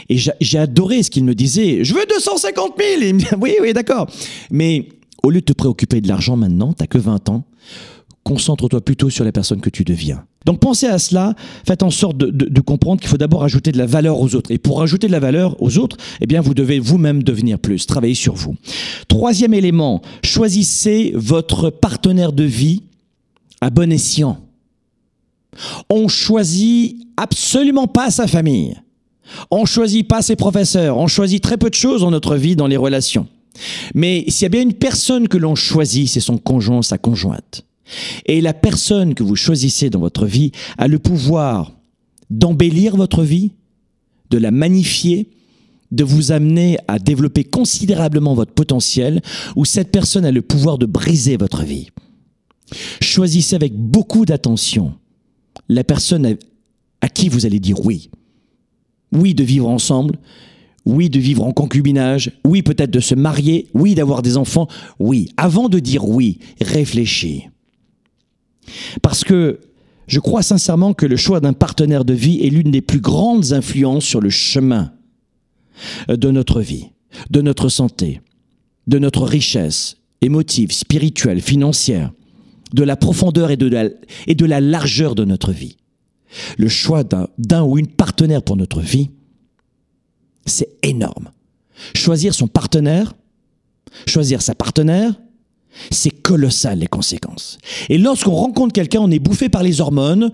Et 0.09 0.17
j'ai 0.17 0.57
adoré 0.57 1.03
ce 1.03 1.11
qu'il 1.11 1.23
me 1.23 1.35
disait. 1.35 1.83
Je 1.83 1.93
veux 1.93 2.05
250 2.07 2.73
000. 2.77 3.01
il 3.01 3.13
me 3.13 3.19
dit, 3.19 3.27
oui, 3.39 3.55
oui, 3.61 3.73
d'accord. 3.73 4.09
Mais 4.49 4.87
au 5.23 5.29
lieu 5.29 5.41
de 5.41 5.45
te 5.45 5.53
préoccuper 5.53 6.01
de 6.01 6.07
l'argent 6.07 6.37
maintenant, 6.37 6.73
t'as 6.73 6.87
que 6.87 6.97
20 6.97 7.29
ans, 7.29 7.43
concentre-toi 8.23 8.81
plutôt 8.81 9.09
sur 9.09 9.23
la 9.23 9.31
personne 9.31 9.61
que 9.61 9.69
tu 9.69 9.83
deviens. 9.85 10.25
Donc 10.45 10.59
pensez 10.59 10.87
à 10.87 10.99
cela, 10.99 11.33
faites 11.65 11.83
en 11.83 11.89
sorte 11.89 12.17
de, 12.17 12.61
comprendre 12.61 12.99
qu'il 12.99 13.09
faut 13.09 13.17
d'abord 13.17 13.43
ajouter 13.43 13.71
de 13.71 13.77
la 13.77 13.85
valeur 13.85 14.19
aux 14.19 14.35
autres. 14.35 14.51
Et 14.51 14.57
pour 14.57 14.81
ajouter 14.81 15.07
de 15.07 15.11
la 15.11 15.19
valeur 15.19 15.61
aux 15.61 15.77
autres, 15.77 15.97
eh 16.21 16.27
bien 16.27 16.41
vous 16.41 16.53
devez 16.53 16.79
vous-même 16.79 17.23
devenir 17.23 17.59
plus, 17.59 17.85
travailler 17.85 18.15
sur 18.15 18.35
vous. 18.35 18.55
Troisième 19.07 19.53
élément, 19.53 20.01
choisissez 20.23 21.13
votre 21.15 21.69
partenaire 21.69 22.33
de 22.33 22.43
vie 22.43 22.83
à 23.61 23.69
bon 23.69 23.91
escient. 23.91 24.39
On 25.89 26.07
choisit 26.07 26.97
absolument 27.17 27.87
pas 27.87 28.11
sa 28.11 28.27
famille. 28.27 28.75
On 29.51 29.65
choisit 29.65 30.07
pas 30.07 30.21
ses 30.21 30.35
professeurs. 30.35 30.97
On 30.97 31.07
choisit 31.07 31.41
très 31.41 31.57
peu 31.57 31.69
de 31.69 31.75
choses 31.75 32.01
dans 32.01 32.11
notre 32.11 32.35
vie, 32.35 32.55
dans 32.55 32.67
les 32.67 32.77
relations. 32.77 33.27
Mais 33.93 34.25
s'il 34.27 34.43
y 34.43 34.45
a 34.45 34.49
bien 34.49 34.61
une 34.61 34.73
personne 34.73 35.27
que 35.27 35.37
l'on 35.37 35.55
choisit, 35.55 36.07
c'est 36.09 36.19
son 36.19 36.37
conjoint, 36.37 36.81
sa 36.81 36.97
conjointe. 36.97 37.65
Et 38.25 38.41
la 38.41 38.53
personne 38.53 39.13
que 39.13 39.23
vous 39.23 39.35
choisissez 39.35 39.89
dans 39.89 39.99
votre 39.99 40.25
vie 40.25 40.51
a 40.77 40.87
le 40.87 40.99
pouvoir 40.99 41.71
d'embellir 42.29 42.95
votre 42.95 43.23
vie, 43.23 43.51
de 44.29 44.37
la 44.37 44.51
magnifier, 44.51 45.29
de 45.91 46.03
vous 46.03 46.33
amener 46.33 46.77
à 46.87 46.99
développer 46.99 47.45
considérablement 47.45 48.33
votre 48.33 48.53
potentiel, 48.53 49.21
ou 49.55 49.63
cette 49.63 49.91
personne 49.91 50.25
a 50.25 50.31
le 50.31 50.41
pouvoir 50.41 50.77
de 50.77 50.85
briser 50.85 51.37
votre 51.37 51.63
vie. 51.63 51.89
Choisissez 53.01 53.55
avec 53.55 53.73
beaucoup 53.73 54.25
d'attention 54.25 54.95
la 55.69 55.83
personne 55.83 56.37
à 57.01 57.09
qui 57.09 57.29
vous 57.29 57.45
allez 57.45 57.59
dire 57.59 57.85
oui. 57.85 58.09
Oui 59.13 59.33
de 59.33 59.43
vivre 59.43 59.69
ensemble, 59.69 60.19
oui 60.87 61.09
de 61.09 61.19
vivre 61.19 61.43
en 61.43 61.51
concubinage, 61.51 62.31
oui 62.45 62.61
peut-être 62.61 62.91
de 62.91 63.01
se 63.01 63.13
marier, 63.13 63.67
oui 63.73 63.93
d'avoir 63.93 64.21
des 64.21 64.37
enfants, 64.37 64.67
oui. 64.99 65.29
Avant 65.35 65.67
de 65.67 65.79
dire 65.79 66.07
oui, 66.07 66.39
réfléchis. 66.61 67.49
Parce 69.01 69.25
que 69.25 69.59
je 70.07 70.19
crois 70.21 70.41
sincèrement 70.41 70.93
que 70.93 71.05
le 71.05 71.17
choix 71.17 71.41
d'un 71.41 71.51
partenaire 71.51 72.05
de 72.05 72.13
vie 72.13 72.39
est 72.41 72.49
l'une 72.49 72.71
des 72.71 72.81
plus 72.81 73.01
grandes 73.01 73.51
influences 73.51 74.05
sur 74.05 74.21
le 74.21 74.29
chemin 74.29 74.93
de 76.07 76.31
notre 76.31 76.61
vie, 76.61 76.87
de 77.29 77.41
notre 77.41 77.67
santé, 77.67 78.21
de 78.87 78.97
notre 78.97 79.23
richesse 79.23 79.97
émotive, 80.21 80.71
spirituelle, 80.71 81.41
financière, 81.41 82.13
de 82.73 82.83
la 82.83 82.95
profondeur 82.95 83.51
et 83.51 83.57
de 83.57 83.67
la, 83.67 83.89
et 84.25 84.35
de 84.35 84.45
la 84.45 84.61
largeur 84.61 85.15
de 85.15 85.25
notre 85.25 85.51
vie. 85.51 85.75
Le 86.57 86.69
choix 86.69 87.03
d'un 87.03 87.63
ou 87.63 87.77
une 87.77 87.87
partenaire 87.87 88.41
pour 88.41 88.55
notre 88.55 88.79
vie 88.79 89.09
c'est 90.47 90.77
énorme. 90.83 91.31
Choisir 91.95 92.33
son 92.33 92.47
partenaire, 92.47 93.13
choisir 94.07 94.41
sa 94.41 94.55
partenaire, 94.55 95.13
c'est 95.91 96.09
colossal 96.09 96.79
les 96.79 96.87
conséquences. 96.87 97.59
Et 97.89 97.97
lorsqu'on 97.97 98.33
rencontre 98.33 98.73
quelqu'un, 98.73 99.01
on 99.01 99.11
est 99.11 99.19
bouffé 99.19 99.49
par 99.49 99.63
les 99.63 99.79
hormones. 99.81 100.31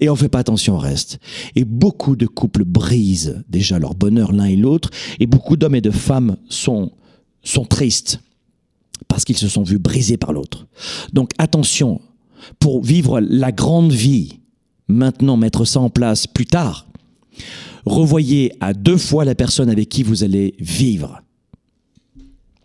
et 0.00 0.08
on 0.08 0.16
fait 0.16 0.28
pas 0.28 0.38
attention 0.38 0.76
au 0.76 0.78
reste. 0.78 1.18
Et 1.54 1.64
beaucoup 1.64 2.16
de 2.16 2.26
couples 2.26 2.64
brisent 2.64 3.42
déjà 3.48 3.78
leur 3.78 3.94
bonheur 3.94 4.32
l'un 4.32 4.46
et 4.46 4.56
l'autre. 4.56 4.90
Et 5.20 5.26
beaucoup 5.26 5.56
d'hommes 5.56 5.74
et 5.74 5.80
de 5.80 5.90
femmes 5.90 6.36
sont, 6.48 6.92
sont 7.42 7.64
tristes 7.64 8.20
parce 9.08 9.24
qu'ils 9.24 9.36
se 9.36 9.48
sont 9.48 9.62
vus 9.62 9.78
brisés 9.78 10.16
par 10.16 10.32
l'autre. 10.32 10.66
Donc 11.12 11.30
attention, 11.38 12.00
pour 12.58 12.82
vivre 12.82 13.20
la 13.20 13.52
grande 13.52 13.92
vie, 13.92 14.40
maintenant 14.88 15.36
mettre 15.36 15.64
ça 15.64 15.80
en 15.80 15.90
place 15.90 16.26
plus 16.26 16.46
tard. 16.46 16.86
Revoyez 17.84 18.52
à 18.60 18.72
deux 18.72 18.96
fois 18.96 19.24
la 19.24 19.34
personne 19.34 19.70
avec 19.70 19.88
qui 19.88 20.02
vous 20.02 20.24
allez 20.24 20.54
vivre. 20.58 21.22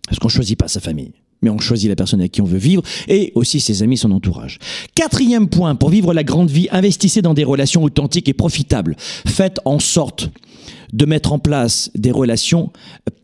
Parce 0.08 0.20
qu'on 0.20 0.28
ne 0.28 0.34
choisit 0.34 0.58
pas 0.58 0.68
sa 0.68 0.80
famille, 0.80 1.14
mais 1.42 1.50
on 1.50 1.60
choisit 1.60 1.90
la 1.90 1.96
personne 1.96 2.20
avec 2.20 2.32
qui 2.32 2.42
on 2.42 2.46
veut 2.46 2.58
vivre 2.58 2.84
et 3.08 3.32
aussi 3.36 3.60
ses 3.60 3.84
amis, 3.84 3.98
son 3.98 4.12
entourage. 4.12 4.60
Quatrième 4.96 5.48
point, 5.48 5.76
pour 5.76 5.90
vivre 5.90 6.14
la 6.14 6.24
grande 6.24 6.50
vie, 6.50 6.68
investissez 6.72 7.22
dans 7.22 7.34
des 7.34 7.44
relations 7.44 7.84
authentiques 7.84 8.28
et 8.28 8.34
profitables. 8.34 8.96
Faites 9.00 9.60
en 9.64 9.80
sorte 9.80 10.30
de 10.94 11.06
mettre 11.06 11.34
en 11.34 11.40
place 11.40 11.92
des 11.96 12.12
relations 12.12 12.72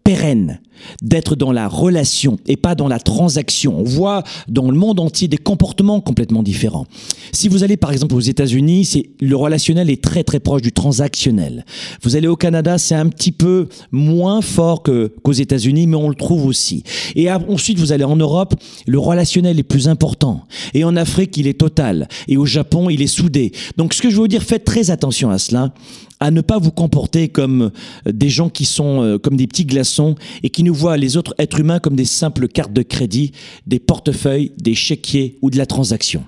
pérennes, 0.07 0.61
d'être 1.01 1.35
dans 1.35 1.51
la 1.51 1.67
relation 1.67 2.37
et 2.47 2.55
pas 2.55 2.75
dans 2.75 2.87
la 2.87 2.97
transaction. 2.97 3.77
On 3.77 3.83
voit 3.83 4.23
dans 4.47 4.71
le 4.71 4.77
monde 4.77 5.01
entier 5.01 5.27
des 5.27 5.37
comportements 5.37 5.99
complètement 5.99 6.43
différents. 6.43 6.85
Si 7.33 7.49
vous 7.49 7.65
allez 7.65 7.75
par 7.75 7.91
exemple 7.91 8.15
aux 8.15 8.21
États-Unis, 8.21 8.85
c'est 8.85 9.09
le 9.19 9.35
relationnel 9.35 9.89
est 9.89 10.01
très 10.01 10.23
très 10.23 10.39
proche 10.39 10.61
du 10.61 10.71
transactionnel. 10.71 11.65
Vous 12.03 12.15
allez 12.15 12.29
au 12.29 12.37
Canada, 12.37 12.77
c'est 12.77 12.95
un 12.95 13.09
petit 13.09 13.33
peu 13.33 13.67
moins 13.91 14.41
fort 14.41 14.81
qu'aux 14.81 15.33
États-Unis, 15.33 15.87
mais 15.87 15.97
on 15.97 16.07
le 16.07 16.15
trouve 16.15 16.45
aussi. 16.45 16.83
Et 17.15 17.29
ensuite 17.29 17.77
vous 17.77 17.91
allez 17.91 18.05
en 18.05 18.15
Europe, 18.15 18.55
le 18.85 18.99
relationnel 18.99 19.59
est 19.59 19.63
plus 19.63 19.89
important. 19.89 20.45
Et 20.73 20.85
en 20.85 20.95
Afrique, 20.95 21.35
il 21.35 21.47
est 21.47 21.59
total. 21.59 22.07
Et 22.29 22.37
au 22.37 22.45
Japon, 22.45 22.89
il 22.89 23.01
est 23.01 23.07
soudé. 23.07 23.51
Donc 23.75 23.93
ce 23.93 24.01
que 24.01 24.09
je 24.09 24.15
veux 24.15 24.21
vous 24.21 24.27
dire, 24.29 24.43
faites 24.43 24.63
très 24.63 24.89
attention 24.89 25.29
à 25.31 25.37
cela 25.37 25.73
à 26.19 26.31
ne 26.31 26.41
pas 26.41 26.57
vous 26.57 26.71
comporter 26.71 27.29
comme 27.29 27.56
euh, 27.63 28.11
des 28.11 28.29
gens 28.29 28.49
qui 28.49 28.65
sont 28.65 29.03
euh, 29.03 29.17
comme 29.17 29.35
des 29.35 29.47
petits 29.47 29.65
glaçons 29.65 30.15
et 30.43 30.49
qui 30.49 30.63
nous 30.63 30.73
voient 30.73 30.97
les 30.97 31.17
autres 31.17 31.35
êtres 31.37 31.59
humains 31.59 31.79
comme 31.79 31.95
des 31.95 32.05
simples 32.05 32.47
cartes 32.47 32.73
de 32.73 32.81
crédit, 32.81 33.31
des 33.65 33.79
portefeuilles, 33.79 34.51
des 34.57 34.75
chéquiers 34.75 35.37
ou 35.41 35.49
de 35.49 35.57
la 35.57 35.65
transaction. 35.65 36.23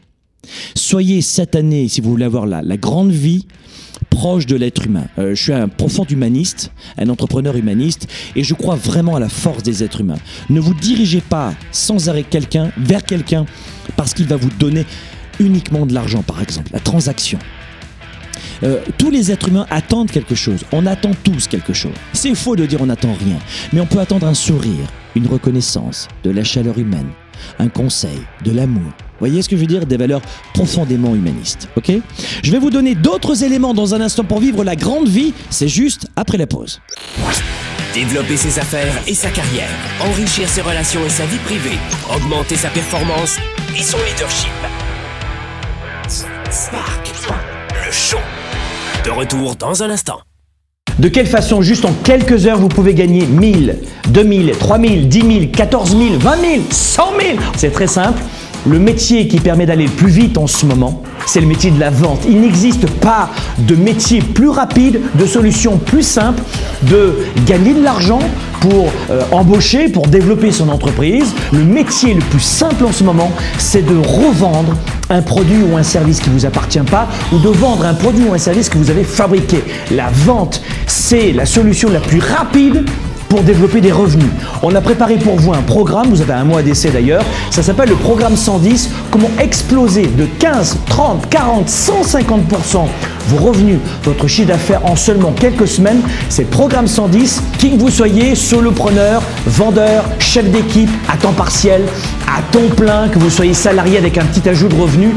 Soyez 0.75 1.21
cette 1.21 1.55
année, 1.55 1.87
si 1.87 2.01
vous 2.01 2.09
voulez 2.09 2.25
avoir 2.25 2.45
la, 2.45 2.61
la 2.61 2.77
grande 2.77 3.11
vie, 3.11 3.45
proche 4.09 4.45
de 4.45 4.55
l'être 4.55 4.85
humain. 4.85 5.07
Euh, 5.17 5.35
je 5.35 5.43
suis 5.43 5.53
un 5.53 5.67
profond 5.67 6.05
humaniste, 6.05 6.71
un 6.97 7.09
entrepreneur 7.09 7.55
humaniste, 7.55 8.07
et 8.35 8.43
je 8.43 8.53
crois 8.53 8.75
vraiment 8.75 9.15
à 9.15 9.19
la 9.19 9.29
force 9.29 9.63
des 9.63 9.83
êtres 9.83 10.01
humains. 10.01 10.19
Ne 10.49 10.59
vous 10.59 10.73
dirigez 10.73 11.21
pas 11.21 11.53
sans 11.71 12.09
arrêt 12.09 12.23
quelqu'un 12.23 12.71
vers 12.77 13.03
quelqu'un 13.03 13.45
parce 13.95 14.13
qu'il 14.13 14.27
va 14.27 14.35
vous 14.35 14.49
donner 14.59 14.85
uniquement 15.39 15.85
de 15.85 15.93
l'argent, 15.93 16.23
par 16.23 16.41
exemple, 16.41 16.69
la 16.73 16.79
transaction. 16.79 17.39
Euh, 18.63 18.79
tous 18.97 19.11
les 19.11 19.31
êtres 19.31 19.49
humains 19.49 19.65
attendent 19.69 20.11
quelque 20.11 20.35
chose. 20.35 20.61
On 20.71 20.85
attend 20.85 21.11
tous 21.23 21.47
quelque 21.47 21.73
chose. 21.73 21.93
C'est 22.13 22.35
faux 22.35 22.55
de 22.55 22.65
dire 22.65 22.81
on 22.81 22.87
n'attend 22.87 23.13
rien. 23.13 23.37
Mais 23.73 23.81
on 23.81 23.85
peut 23.85 23.99
attendre 23.99 24.27
un 24.27 24.33
sourire, 24.33 24.87
une 25.15 25.27
reconnaissance, 25.27 26.07
de 26.23 26.29
la 26.29 26.43
chaleur 26.43 26.77
humaine, 26.77 27.09
un 27.59 27.69
conseil, 27.69 28.19
de 28.43 28.51
l'amour. 28.51 28.91
Voyez 29.19 29.41
ce 29.41 29.49
que 29.49 29.55
je 29.55 29.61
veux 29.61 29.67
dire? 29.67 29.85
Des 29.85 29.97
valeurs 29.97 30.21
profondément 30.53 31.13
humanistes. 31.13 31.67
Ok? 31.75 31.91
Je 32.41 32.51
vais 32.51 32.59
vous 32.59 32.69
donner 32.69 32.95
d'autres 32.95 33.43
éléments 33.43 33.73
dans 33.73 33.93
un 33.93 34.01
instant 34.01 34.23
pour 34.23 34.39
vivre 34.39 34.63
la 34.63 34.75
grande 34.75 35.09
vie. 35.09 35.33
C'est 35.49 35.67
juste 35.67 36.07
après 36.15 36.37
la 36.37 36.47
pause. 36.47 36.79
Développer 37.93 38.37
ses 38.37 38.59
affaires 38.59 38.93
et 39.07 39.13
sa 39.15 39.29
carrière, 39.29 39.69
enrichir 39.99 40.47
ses 40.47 40.61
relations 40.61 41.03
et 41.05 41.09
sa 41.09 41.25
vie 41.25 41.39
privée, 41.39 41.77
augmenter 42.15 42.55
sa 42.55 42.69
performance 42.69 43.37
et 43.75 43.81
son 43.81 43.97
leadership. 43.97 44.51
Spark, 46.51 47.18
De 49.03 49.09
retour 49.09 49.55
dans 49.55 49.81
un 49.81 49.89
instant. 49.89 50.19
De 50.99 51.07
quelle 51.07 51.25
façon, 51.25 51.63
juste 51.63 51.85
en 51.85 51.93
quelques 52.03 52.45
heures, 52.45 52.59
vous 52.59 52.67
pouvez 52.67 52.93
gagner 52.93 53.25
1000, 53.25 53.79
2000, 54.09 54.51
3000, 54.51 55.09
10 55.09 55.19
000, 55.21 55.31
14 55.51 55.97
000, 55.97 56.03
20 56.19 56.37
000, 56.37 56.53
100 56.69 57.03
000 57.19 57.37
C'est 57.57 57.71
très 57.71 57.87
simple. 57.87 58.21
Le 58.67 58.77
métier 58.77 59.27
qui 59.27 59.39
permet 59.39 59.65
d'aller 59.65 59.85
le 59.85 59.91
plus 59.91 60.11
vite 60.11 60.37
en 60.37 60.45
ce 60.45 60.67
moment, 60.67 61.01
c'est 61.25 61.41
le 61.41 61.47
métier 61.47 61.71
de 61.71 61.79
la 61.79 61.89
vente. 61.89 62.19
Il 62.29 62.41
n'existe 62.41 62.87
pas 62.99 63.31
de 63.57 63.75
métier 63.75 64.21
plus 64.21 64.49
rapide, 64.49 65.01
de 65.15 65.25
solution 65.25 65.79
plus 65.79 66.03
simple 66.03 66.43
de 66.83 67.15
gagner 67.47 67.73
de 67.73 67.81
l'argent 67.81 68.19
pour 68.61 68.91
euh, 69.09 69.23
embaucher, 69.31 69.89
pour 69.89 70.05
développer 70.05 70.51
son 70.51 70.69
entreprise. 70.69 71.33
Le 71.51 71.63
métier 71.63 72.13
le 72.13 72.21
plus 72.21 72.39
simple 72.39 72.85
en 72.85 72.91
ce 72.91 73.03
moment, 73.03 73.31
c'est 73.57 73.83
de 73.83 73.97
revendre 73.97 74.75
un 75.09 75.21
produit 75.21 75.63
ou 75.63 75.75
un 75.75 75.83
service 75.83 76.19
qui 76.19 76.29
ne 76.29 76.35
vous 76.35 76.45
appartient 76.45 76.79
pas 76.79 77.07
ou 77.33 77.39
de 77.39 77.49
vendre 77.49 77.85
un 77.85 77.93
produit 77.93 78.25
ou 78.25 78.33
un 78.33 78.37
service 78.37 78.69
que 78.69 78.77
vous 78.77 78.89
avez 78.89 79.03
fabriqué. 79.03 79.63
La 79.91 80.09
vente, 80.09 80.61
c'est 80.87 81.31
la 81.31 81.45
solution 81.45 81.89
la 81.89 81.99
plus 81.99 82.19
rapide 82.19 82.85
pour 83.29 83.43
développer 83.43 83.79
des 83.79 83.91
revenus. 83.91 84.29
On 84.61 84.75
a 84.75 84.81
préparé 84.81 85.17
pour 85.17 85.35
vous 85.35 85.53
un 85.53 85.61
programme, 85.61 86.07
vous 86.09 86.21
avez 86.21 86.33
un 86.33 86.43
mois 86.43 86.61
d'essai 86.61 86.89
d'ailleurs, 86.89 87.23
ça 87.51 87.63
s'appelle 87.63 87.89
le 87.89 87.95
programme 87.95 88.35
110, 88.35 88.89
comment 89.11 89.29
exploser 89.39 90.07
de 90.07 90.25
15, 90.25 90.77
30, 90.87 91.29
40, 91.29 91.67
150% 91.67 92.87
vos 93.29 93.37
revenus, 93.37 93.79
votre 94.03 94.27
chiffre 94.27 94.47
d'affaires 94.47 94.85
en 94.85 94.95
seulement 94.95 95.31
quelques 95.31 95.67
semaines. 95.67 96.01
C'est 96.29 96.43
le 96.43 96.47
programme 96.47 96.87
110, 96.87 97.43
qui 97.59 97.71
que 97.71 97.79
vous 97.79 97.89
soyez, 97.89 98.35
solopreneur, 98.35 99.21
vendeur, 99.45 100.05
chef 100.17 100.49
d'équipe, 100.49 100.89
à 101.07 101.15
temps 101.15 101.33
partiel, 101.33 101.83
à 102.27 102.41
temps 102.51 102.73
plein, 102.75 103.07
que 103.09 103.19
vous 103.19 103.29
soyez 103.29 103.53
salarié 103.53 103.97
avec 103.97 104.17
un 104.17 104.25
petit 104.25 104.47
ajout 104.49 104.67
de 104.67 104.75
revenus. 104.75 105.13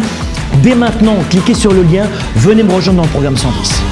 Dès 0.63 0.75
maintenant, 0.75 1.17
cliquez 1.31 1.55
sur 1.55 1.73
le 1.73 1.83
lien, 1.83 2.05
venez 2.37 2.63
me 2.63 2.73
rejoindre 2.73 2.99
dans 2.99 3.07
le 3.07 3.11
programme 3.11 3.37
110. 3.37 3.92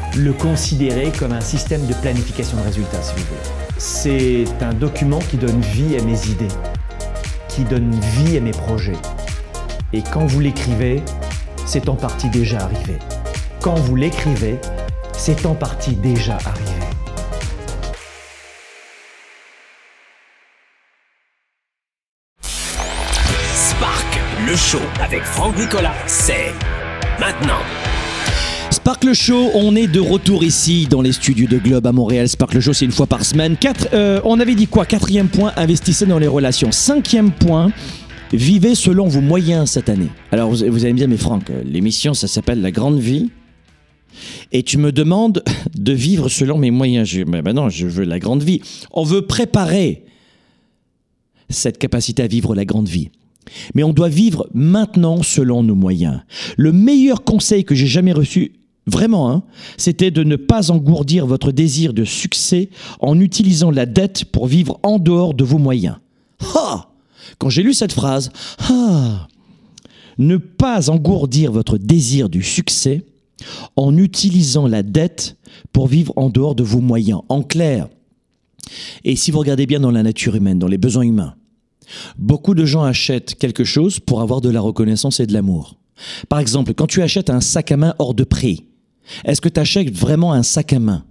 le 0.17 0.33
considérer 0.33 1.11
comme 1.17 1.31
un 1.31 1.41
système 1.41 1.85
de 1.87 1.93
planification 1.93 2.57
de 2.57 2.63
résultats, 2.63 3.01
si. 3.01 3.13
C'est 3.77 4.63
un 4.63 4.73
document 4.73 5.19
qui 5.19 5.37
donne 5.37 5.61
vie 5.61 5.97
à 5.97 6.03
mes 6.03 6.27
idées, 6.27 6.47
qui 7.47 7.63
donne 7.63 7.91
vie 7.91 8.37
à 8.37 8.41
mes 8.41 8.51
projets. 8.51 8.97
Et 9.93 10.01
quand 10.01 10.25
vous 10.25 10.39
l'écrivez, 10.39 11.01
c'est 11.65 11.89
en 11.89 11.95
partie 11.95 12.29
déjà 12.29 12.59
arrivé. 12.59 12.97
Quand 13.61 13.75
vous 13.75 13.95
l'écrivez, 13.95 14.59
c'est 15.13 15.45
en 15.45 15.55
partie 15.55 15.95
déjà 15.95 16.37
arrivé. 16.45 16.71
Spark, 23.53 24.19
le 24.45 24.55
show 24.55 24.81
avec 25.01 25.23
Franck 25.23 25.57
Nicolas, 25.57 25.95
c'est 26.07 26.53
maintenant. 27.19 27.80
Sparkle 28.83 29.13
Show, 29.13 29.51
on 29.53 29.75
est 29.75 29.85
de 29.85 29.99
retour 29.99 30.43
ici 30.43 30.87
dans 30.89 31.03
les 31.03 31.11
studios 31.11 31.45
de 31.45 31.59
Globe 31.59 31.85
à 31.85 31.91
Montréal. 31.91 32.27
Sparkle 32.27 32.59
Show, 32.59 32.73
c'est 32.73 32.85
une 32.85 32.91
fois 32.91 33.05
par 33.05 33.23
semaine. 33.23 33.55
Quatre, 33.55 33.89
euh, 33.93 34.19
on 34.23 34.39
avait 34.39 34.55
dit 34.55 34.65
quoi? 34.65 34.87
Quatrième 34.87 35.27
point, 35.27 35.53
investissez 35.55 36.07
dans 36.07 36.17
les 36.17 36.25
relations. 36.25 36.71
Cinquième 36.71 37.31
point, 37.31 37.71
vivez 38.33 38.73
selon 38.73 39.07
vos 39.07 39.21
moyens 39.21 39.69
cette 39.69 39.87
année. 39.87 40.07
Alors 40.31 40.49
vous, 40.49 40.63
allez 40.63 40.93
me 40.93 40.97
dire, 40.97 41.07
mais 41.07 41.17
Franck, 41.17 41.51
euh, 41.51 41.61
l'émission, 41.63 42.15
ça 42.15 42.27
s'appelle 42.27 42.59
La 42.59 42.71
Grande 42.71 42.97
Vie? 42.97 43.29
Et 44.51 44.63
tu 44.63 44.79
me 44.79 44.91
demandes 44.91 45.43
de 45.77 45.93
vivre 45.93 46.27
selon 46.27 46.57
mes 46.57 46.71
moyens. 46.71 47.07
Je, 47.07 47.21
mais 47.21 47.43
ben 47.43 47.53
non, 47.53 47.69
je 47.69 47.85
veux 47.85 48.03
la 48.03 48.17
grande 48.17 48.41
vie. 48.41 48.61
On 48.93 49.03
veut 49.03 49.21
préparer 49.21 50.05
cette 51.49 51.77
capacité 51.77 52.23
à 52.23 52.27
vivre 52.27 52.55
la 52.55 52.65
grande 52.65 52.89
vie. 52.89 53.11
Mais 53.75 53.83
on 53.83 53.93
doit 53.93 54.09
vivre 54.09 54.47
maintenant 54.55 55.21
selon 55.21 55.61
nos 55.61 55.75
moyens. 55.75 56.21
Le 56.57 56.71
meilleur 56.71 57.23
conseil 57.23 57.63
que 57.63 57.75
j'ai 57.75 57.87
jamais 57.87 58.11
reçu, 58.11 58.53
vraiment, 58.87 59.31
hein, 59.31 59.43
c'était 59.77 60.11
de 60.11 60.23
ne 60.23 60.35
pas 60.35 60.71
engourdir 60.71 61.25
votre 61.25 61.51
désir 61.51 61.93
de 61.93 62.03
succès 62.03 62.69
en 62.99 63.19
utilisant 63.19 63.71
la 63.71 63.85
dette 63.85 64.25
pour 64.25 64.47
vivre 64.47 64.79
en 64.83 64.99
dehors 64.99 65.33
de 65.33 65.43
vos 65.43 65.57
moyens. 65.57 65.97
Ha 66.55 66.89
Quand 67.37 67.49
j'ai 67.49 67.63
lu 67.63 67.73
cette 67.73 67.93
phrase, 67.93 68.31
ah 68.69 69.27
Ne 70.17 70.37
pas 70.37 70.89
engourdir 70.89 71.51
votre 71.51 71.77
désir 71.77 72.29
du 72.29 72.43
succès 72.43 73.05
en 73.75 73.97
utilisant 73.97 74.67
la 74.67 74.83
dette 74.83 75.37
pour 75.73 75.87
vivre 75.87 76.13
en 76.15 76.29
dehors 76.29 76.55
de 76.55 76.63
vos 76.63 76.81
moyens. 76.81 77.21
En 77.29 77.41
clair, 77.41 77.87
et 79.03 79.15
si 79.15 79.31
vous 79.31 79.39
regardez 79.39 79.65
bien 79.65 79.79
dans 79.79 79.91
la 79.91 80.03
nature 80.03 80.35
humaine, 80.35 80.59
dans 80.59 80.67
les 80.67 80.77
besoins 80.77 81.03
humains, 81.03 81.35
Beaucoup 82.17 82.53
de 82.53 82.65
gens 82.65 82.83
achètent 82.83 83.35
quelque 83.35 83.63
chose 83.63 83.99
pour 83.99 84.21
avoir 84.21 84.41
de 84.41 84.49
la 84.49 84.61
reconnaissance 84.61 85.19
et 85.19 85.27
de 85.27 85.33
l'amour. 85.33 85.77
Par 86.29 86.39
exemple, 86.39 86.73
quand 86.73 86.87
tu 86.87 87.01
achètes 87.01 87.29
un 87.29 87.41
sac 87.41 87.71
à 87.71 87.77
main 87.77 87.95
hors 87.99 88.13
de 88.13 88.23
prix, 88.23 88.65
est-ce 89.25 89.41
que 89.41 89.49
tu 89.49 89.59
achètes 89.59 89.91
vraiment 89.91 90.33
un 90.33 90.43
sac 90.43 90.73
à 90.73 90.79
main? 90.79 91.05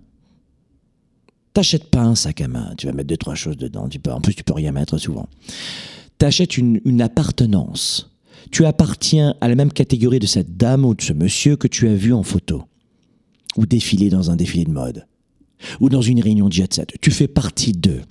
T'achètes 1.52 1.90
pas 1.90 2.02
un 2.02 2.14
sac 2.14 2.40
à 2.40 2.48
main, 2.48 2.74
tu 2.76 2.86
vas 2.86 2.92
mettre 2.92 3.08
deux, 3.08 3.16
trois 3.16 3.34
choses 3.34 3.56
dedans. 3.56 3.88
Tu 3.88 3.98
peux, 3.98 4.12
en 4.12 4.20
plus, 4.20 4.34
tu 4.34 4.44
peux 4.44 4.52
rien 4.52 4.72
mettre 4.72 4.98
souvent. 4.98 5.28
T'achètes 6.18 6.56
une, 6.56 6.80
une 6.84 7.02
appartenance. 7.02 8.10
Tu 8.50 8.64
appartiens 8.64 9.34
à 9.40 9.48
la 9.48 9.54
même 9.54 9.72
catégorie 9.72 10.18
de 10.18 10.26
cette 10.26 10.56
dame 10.56 10.84
ou 10.84 10.94
de 10.94 11.02
ce 11.02 11.12
monsieur 11.12 11.56
que 11.56 11.68
tu 11.68 11.88
as 11.88 11.94
vu 11.94 12.12
en 12.12 12.22
photo. 12.22 12.64
Ou 13.56 13.66
défiler 13.66 14.10
dans 14.10 14.30
un 14.30 14.36
défilé 14.36 14.64
de 14.64 14.70
mode. 14.70 15.06
Ou 15.80 15.88
dans 15.88 16.02
une 16.02 16.20
réunion 16.20 16.48
de 16.48 16.52
jet 16.52 16.72
set. 16.72 16.94
Tu 17.00 17.10
fais 17.10 17.28
partie 17.28 17.72
d'eux. 17.72 18.02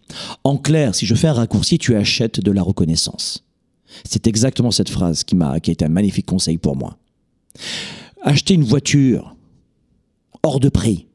En 0.44 0.58
clair, 0.58 0.94
si 0.94 1.06
je 1.06 1.16
fais 1.16 1.28
un 1.28 1.34
raccourci, 1.34 1.78
tu 1.78 1.96
achètes 1.96 2.42
de 2.42 2.52
la 2.52 2.62
reconnaissance. 2.62 3.46
C'est 4.04 4.28
exactement 4.28 4.72
cette 4.72 4.90
phrase 4.90 5.24
qui 5.24 5.36
m'a, 5.36 5.60
qui 5.60 5.72
a 5.72 5.74
été 5.74 5.86
un 5.86 5.90
magnifique 5.90 6.26
conseil 6.26 6.58
pour 6.58 6.76
moi. 6.76 6.98
Acheter 8.22 8.54
une 8.54 8.64
voiture 8.64 9.36
hors 10.44 10.60
de 10.60 10.70
prix, 10.70 11.08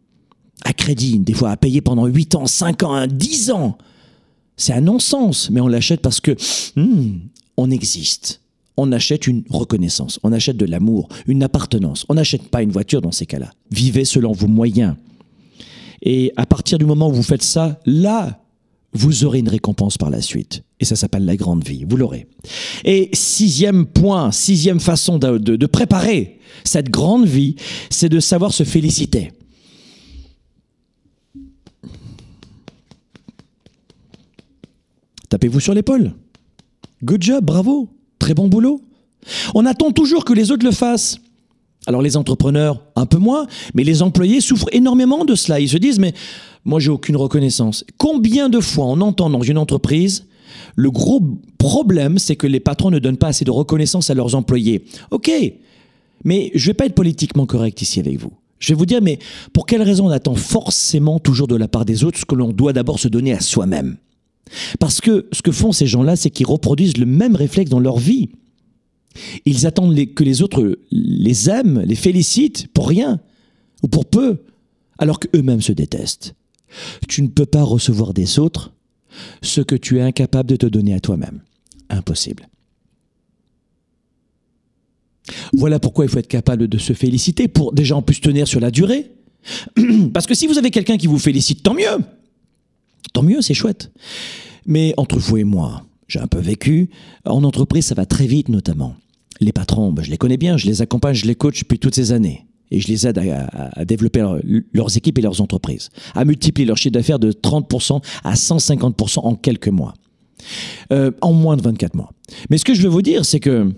à 0.65 0.73
crédit, 0.73 1.19
des 1.19 1.33
fois 1.33 1.51
à 1.51 1.57
payer 1.57 1.81
pendant 1.81 2.07
8 2.07 2.35
ans, 2.35 2.47
5 2.47 2.83
ans, 2.83 3.07
10 3.07 3.51
ans, 3.51 3.79
c'est 4.57 4.73
un 4.73 4.81
non-sens, 4.81 5.51
mais 5.51 5.61
on 5.61 5.69
l'achète 5.69 6.01
parce 6.01 6.21
que 6.21 6.37
hmm, 6.77 7.19
on 7.57 7.71
existe. 7.71 8.41
On 8.77 8.91
achète 8.91 9.29
une 9.29 9.45
reconnaissance, 9.51 10.19
on 10.25 10.33
achète 10.33 10.57
de 10.57 10.67
l'amour, 10.67 11.09
une 11.29 11.45
appartenance. 11.45 12.05
On 12.09 12.15
n'achète 12.15 12.49
pas 12.49 12.63
une 12.63 12.73
voiture 12.73 13.01
dans 13.01 13.13
ces 13.13 13.27
cas-là. 13.27 13.53
Vivez 13.71 14.05
selon 14.05 14.33
vos 14.33 14.49
moyens. 14.49 14.97
Et 16.03 16.33
à 16.37 16.45
partir 16.45 16.79
du 16.79 16.85
moment 16.85 17.09
où 17.09 17.13
vous 17.13 17.23
faites 17.23 17.43
ça, 17.43 17.81
là, 17.87 18.44
vous 18.95 19.25
aurez 19.25 19.41
une 19.41 19.49
récompense 19.49 19.99
par 19.99 20.09
la 20.09 20.23
suite. 20.23 20.63
Et 20.79 20.85
ça 20.85 20.97
s'appelle 20.97 21.25
la 21.25 21.37
grande 21.37 21.65
vie. 21.65 21.85
Vous 21.87 21.97
l'aurez. 21.97 22.27
Et 22.85 23.11
sixième 23.13 23.87
point, 23.87 24.31
sixième 24.31 24.81
façon 24.81 25.19
de, 25.19 25.67
préparer 25.67 26.39
cette 26.63 26.91
grande 26.91 27.27
vie, 27.27 27.57
c'est 27.91 28.09
de 28.09 28.21
savoir 28.21 28.53
se 28.53 28.63
féliciter. 28.63 29.33
Tapez-vous 35.29 35.61
sur 35.61 35.75
l'épaule. 35.75 36.15
Good 37.03 37.23
job, 37.23 37.45
bravo. 37.45 37.89
Très 38.21 38.35
bon 38.35 38.47
boulot. 38.47 38.81
On 39.55 39.67
attend 39.67 39.91
toujours 39.91 40.25
que 40.25 40.33
les 40.33 40.53
autres 40.53 40.65
le 40.65 40.71
fassent. 40.71 41.19
Alors 41.87 42.01
les 42.01 42.17
entrepreneurs, 42.17 42.83
un 42.97 43.07
peu 43.07 43.19
moins, 43.19 43.47
mais 43.75 43.85
les 43.85 44.01
employés 44.03 44.41
souffrent 44.41 44.69
énormément 44.73 45.25
de 45.25 45.35
cela. 45.35 45.61
Ils 45.61 45.69
se 45.69 45.77
disent, 45.77 45.99
mais 45.99 46.15
moi 46.65 46.81
j'ai 46.81 46.91
aucune 46.91 47.17
reconnaissance. 47.17 47.85
Combien 47.99 48.49
de 48.49 48.61
fois 48.61 48.87
on 48.87 49.01
entend 49.01 49.31
dans 49.31 49.43
une 49.43 49.59
entreprise, 49.59 50.27
le 50.77 50.91
gros 50.91 51.21
problème, 51.59 52.19
c'est 52.19 52.37
que 52.37 52.47
les 52.47 52.61
patrons 52.61 52.91
ne 52.91 52.99
donnent 52.99 53.17
pas 53.17 53.29
assez 53.29 53.45
de 53.45 53.51
reconnaissance 53.51 54.11
à 54.11 54.15
leurs 54.15 54.35
employés. 54.35 54.85
Ok, 55.11 55.31
mais 56.25 56.51
je 56.55 56.67
vais 56.67 56.75
pas 56.75 56.87
être 56.87 56.95
politiquement 56.95 57.47
correct 57.47 57.81
ici 57.83 58.01
avec 58.01 58.19
vous. 58.19 58.33
Je 58.59 58.73
vais 58.73 58.79
vous 58.79 58.87
dire, 58.87 59.03
mais 59.03 59.19
pour 59.53 59.67
quelle 59.67 59.83
raison 59.83 60.07
on 60.07 60.11
attend 60.11 60.35
forcément 60.35 61.19
toujours 61.19 61.49
de 61.49 61.57
la 61.57 61.69
part 61.69 61.85
des 61.85 62.05
autres 62.05 62.19
ce 62.19 62.25
que 62.25 62.35
l'on 62.35 62.53
doit 62.53 62.73
d'abord 62.73 62.99
se 62.99 63.09
donner 63.09 63.33
à 63.33 63.41
soi-même? 63.41 63.97
Parce 64.79 65.01
que 65.01 65.27
ce 65.33 65.43
que 65.43 65.53
font 65.53 65.73
ces 65.73 65.87
gens-là, 65.87 66.17
c'est 66.17 66.31
qu'ils 66.31 66.47
reproduisent 66.47 66.97
le 66.97 67.07
même 67.07 67.37
réflexe 67.37 67.71
dans 67.71 67.81
leur 67.81 67.99
vie. 67.99 68.31
Ils 69.45 69.67
attendent 69.67 69.95
que 70.15 70.25
les 70.25 70.43
autres 70.43 70.79
les 70.91 71.51
aiment, 71.51 71.81
les 71.81 71.95
félicitent 71.95 72.69
pour 72.73 72.89
rien 72.89 73.21
ou 73.83 73.89
pour 73.89 74.07
peu, 74.07 74.39
alors 74.99 75.21
qu'eux-mêmes 75.21 75.61
se 75.61 75.73
détestent. 75.73 76.35
Tu 77.09 77.23
ne 77.23 77.29
peux 77.29 77.47
pas 77.47 77.63
recevoir 77.63 78.15
des 78.15 78.39
autres 78.39 78.73
ce 79.43 79.61
que 79.61 79.75
tu 79.75 79.99
es 79.99 80.03
incapable 80.03 80.51
de 80.51 80.57
te 80.57 80.67
donner 80.67 80.95
à 80.95 81.01
toi-même. 81.01 81.41
Impossible. 81.89 82.49
Voilà 85.55 85.79
pourquoi 85.79 86.05
il 86.05 86.11
faut 86.11 86.19
être 86.19 86.29
capable 86.29 86.69
de 86.69 86.79
se 86.79 86.93
féliciter 86.93 87.49
pour 87.49 87.73
déjà 87.73 87.97
en 87.97 88.03
plus 88.03 88.21
tenir 88.21 88.47
sur 88.47 88.61
la 88.61 88.71
durée. 88.71 89.11
Parce 90.13 90.27
que 90.27 90.35
si 90.35 90.47
vous 90.47 90.59
avez 90.59 90.71
quelqu'un 90.71 90.97
qui 90.97 91.07
vous 91.07 91.19
félicite, 91.19 91.63
tant 91.63 91.75
mieux. 91.75 91.99
Tant 93.13 93.23
mieux, 93.23 93.41
c'est 93.41 93.55
chouette. 93.55 93.93
Mais 94.67 94.95
entre 94.97 95.19
vous 95.19 95.37
et 95.37 95.45
moi, 95.45 95.85
j'ai 96.09 96.21
un 96.21 96.27
peu 96.27 96.39
vécu. 96.39 96.91
En 97.25 97.45
entreprise, 97.45 97.87
ça 97.87 97.95
va 97.95 98.07
très 98.07 98.27
vite 98.27 98.49
notamment. 98.49 98.97
Les 99.41 99.53
patrons, 99.53 99.93
ben, 99.93 100.03
je 100.03 100.11
les 100.11 100.19
connais 100.19 100.37
bien, 100.37 100.57
je 100.57 100.67
les 100.67 100.83
accompagne, 100.83 101.15
je 101.15 101.27
les 101.27 101.35
coach 101.35 101.61
depuis 101.61 101.79
toutes 101.79 101.95
ces 101.95 102.13
années. 102.13 102.47
Et 102.75 102.81
je 102.81 102.89
les 102.89 103.07
aide 103.07 103.19
à, 103.19 103.85
développer 103.85 104.19
leur, 104.19 104.39
leurs 104.73 104.97
équipes 104.97 105.19
et 105.19 105.23
leurs 105.23 105.41
entreprises, 105.41 105.91
à 106.15 106.25
multiplier 106.25 106.67
leur 106.67 106.77
chiffre 106.77 106.93
d'affaires 106.93 107.21
de 107.21 107.31
30% 107.31 108.03
à 108.25 108.35
150% 108.35 109.21
en 109.21 109.37
quelques 109.37 109.69
mois. 109.69 109.95
Euh, 110.93 111.11
en 111.21 111.33
moins 111.33 111.57
de 111.57 111.63
24 111.63 111.95
mois. 111.95 112.11
Mais 112.51 112.59
ce 112.59 112.65
que 112.65 112.75
je 112.75 112.83
veux 112.83 112.89
vous 112.89 113.01
dire, 113.01 113.25
c'est 113.25 113.41
que 113.41 113.73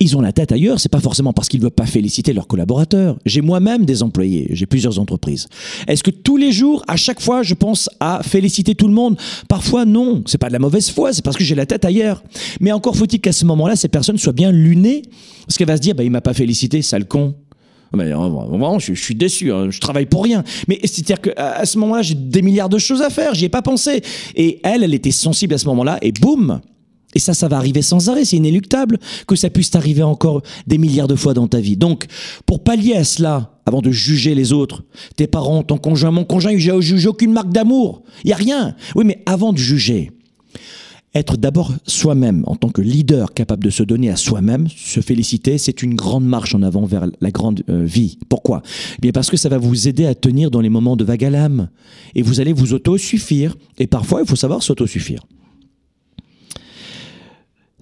ils 0.00 0.16
ont 0.16 0.22
la 0.22 0.32
tête 0.32 0.50
ailleurs, 0.50 0.80
c'est 0.80 0.90
pas 0.90 1.00
forcément 1.00 1.34
parce 1.34 1.48
qu'ils 1.48 1.60
ne 1.60 1.64
veulent 1.64 1.72
pas 1.72 1.86
féliciter 1.86 2.32
leurs 2.32 2.46
collaborateurs. 2.46 3.18
J'ai 3.26 3.42
moi-même 3.42 3.84
des 3.84 4.02
employés, 4.02 4.48
j'ai 4.50 4.66
plusieurs 4.66 4.98
entreprises. 4.98 5.46
Est-ce 5.86 6.02
que 6.02 6.10
tous 6.10 6.38
les 6.38 6.52
jours, 6.52 6.82
à 6.88 6.96
chaque 6.96 7.20
fois, 7.20 7.42
je 7.42 7.54
pense 7.54 7.90
à 8.00 8.22
féliciter 8.22 8.74
tout 8.74 8.88
le 8.88 8.94
monde? 8.94 9.18
Parfois, 9.46 9.84
non. 9.84 10.22
C'est 10.26 10.38
pas 10.38 10.48
de 10.48 10.54
la 10.54 10.58
mauvaise 10.58 10.90
foi, 10.90 11.12
c'est 11.12 11.22
parce 11.22 11.36
que 11.36 11.44
j'ai 11.44 11.54
la 11.54 11.66
tête 11.66 11.84
ailleurs. 11.84 12.22
Mais 12.60 12.72
encore 12.72 12.96
faut-il 12.96 13.20
qu'à 13.20 13.32
ce 13.32 13.44
moment-là, 13.44 13.76
ces 13.76 13.88
personnes 13.88 14.16
soient 14.16 14.32
bien 14.32 14.50
lunées, 14.50 15.02
parce 15.46 15.58
qu'elle 15.58 15.68
va 15.68 15.76
se 15.76 15.82
dire, 15.82 15.94
bah, 15.94 16.02
il 16.02 16.10
m'a 16.10 16.22
pas 16.22 16.34
félicité, 16.34 16.80
sale 16.80 17.06
con. 17.06 17.34
Mais 17.94 18.10
vraiment, 18.10 18.78
je, 18.78 18.94
je 18.94 19.02
suis 19.02 19.16
déçu. 19.16 19.52
Hein, 19.52 19.68
je 19.70 19.80
travaille 19.80 20.06
pour 20.06 20.22
rien. 20.22 20.44
Mais 20.68 20.78
c'est-à-dire 20.84 21.20
qu'à 21.20 21.64
ce 21.66 21.76
moment-là, 21.78 22.02
j'ai 22.02 22.14
des 22.14 22.40
milliards 22.40 22.68
de 22.68 22.78
choses 22.78 23.02
à 23.02 23.10
faire. 23.10 23.34
J'y 23.34 23.46
ai 23.46 23.48
pas 23.48 23.62
pensé. 23.62 24.00
Et 24.36 24.60
elle, 24.62 24.84
elle 24.84 24.94
était 24.94 25.10
sensible 25.10 25.54
à 25.54 25.58
ce 25.58 25.66
moment-là. 25.66 25.98
Et 26.00 26.12
boum, 26.12 26.60
et 27.14 27.18
ça, 27.18 27.34
ça 27.34 27.48
va 27.48 27.56
arriver 27.56 27.82
sans 27.82 28.08
arrêt, 28.08 28.24
c'est 28.24 28.36
inéluctable 28.36 28.98
que 29.26 29.36
ça 29.36 29.50
puisse 29.50 29.70
t'arriver 29.70 30.02
encore 30.02 30.42
des 30.66 30.78
milliards 30.78 31.08
de 31.08 31.16
fois 31.16 31.34
dans 31.34 31.48
ta 31.48 31.60
vie. 31.60 31.76
Donc, 31.76 32.06
pour 32.46 32.62
pallier 32.62 32.94
à 32.94 33.04
cela, 33.04 33.58
avant 33.66 33.82
de 33.82 33.90
juger 33.90 34.34
les 34.34 34.52
autres, 34.52 34.84
tes 35.16 35.26
parents, 35.26 35.62
ton 35.62 35.78
conjoint, 35.78 36.10
mon 36.10 36.24
conjoint, 36.24 36.56
j'ai 36.56 36.80
jugé 36.80 37.08
aucune 37.08 37.32
marque 37.32 37.50
d'amour. 37.50 38.02
Il 38.24 38.28
n'y 38.28 38.32
a 38.32 38.36
rien. 38.36 38.76
Oui, 38.94 39.04
mais 39.04 39.22
avant 39.26 39.52
de 39.52 39.58
juger, 39.58 40.12
être 41.14 41.36
d'abord 41.36 41.72
soi-même 41.86 42.44
en 42.46 42.54
tant 42.54 42.68
que 42.68 42.80
leader 42.80 43.34
capable 43.34 43.64
de 43.64 43.70
se 43.70 43.82
donner 43.82 44.10
à 44.10 44.16
soi-même, 44.16 44.68
se 44.68 45.00
féliciter, 45.00 45.58
c'est 45.58 45.82
une 45.82 45.94
grande 45.94 46.24
marche 46.24 46.54
en 46.54 46.62
avant 46.62 46.84
vers 46.84 47.06
la 47.20 47.30
grande 47.32 47.62
euh, 47.68 47.84
vie. 47.84 48.18
Pourquoi? 48.28 48.62
Eh 48.98 49.00
Bien 49.00 49.10
parce 49.10 49.30
que 49.30 49.36
ça 49.36 49.48
va 49.48 49.58
vous 49.58 49.88
aider 49.88 50.06
à 50.06 50.14
tenir 50.14 50.52
dans 50.52 50.60
les 50.60 50.68
moments 50.68 50.96
de 50.96 51.04
vague 51.04 51.24
à 51.24 51.30
l'âme 51.30 51.68
et 52.14 52.22
vous 52.22 52.40
allez 52.40 52.52
vous 52.52 52.74
auto-suffire. 52.74 53.56
Et 53.78 53.88
parfois, 53.88 54.20
il 54.20 54.28
faut 54.28 54.36
savoir 54.36 54.62
s'auto-suffire. 54.62 55.24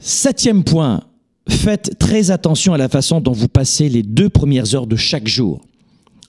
Septième 0.00 0.62
point, 0.62 1.02
faites 1.48 1.98
très 1.98 2.30
attention 2.30 2.72
à 2.72 2.78
la 2.78 2.88
façon 2.88 3.20
dont 3.20 3.32
vous 3.32 3.48
passez 3.48 3.88
les 3.88 4.02
deux 4.04 4.28
premières 4.28 4.74
heures 4.74 4.86
de 4.86 4.96
chaque 4.96 5.26
jour. 5.26 5.60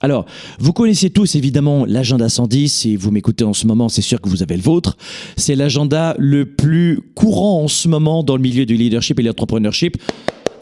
Alors, 0.00 0.24
vous 0.58 0.72
connaissez 0.72 1.10
tous 1.10 1.34
évidemment 1.34 1.84
l'agenda 1.84 2.28
110, 2.28 2.68
si 2.68 2.96
vous 2.96 3.10
m'écoutez 3.10 3.44
en 3.44 3.52
ce 3.52 3.66
moment, 3.66 3.88
c'est 3.88 4.02
sûr 4.02 4.20
que 4.20 4.28
vous 4.28 4.42
avez 4.42 4.56
le 4.56 4.62
vôtre. 4.62 4.96
C'est 5.36 5.54
l'agenda 5.54 6.16
le 6.18 6.46
plus 6.46 7.00
courant 7.14 7.62
en 7.62 7.68
ce 7.68 7.86
moment 7.86 8.24
dans 8.24 8.34
le 8.34 8.42
milieu 8.42 8.66
du 8.66 8.76
leadership 8.76 9.20
et 9.20 9.22
l'entrepreneurship. 9.22 9.98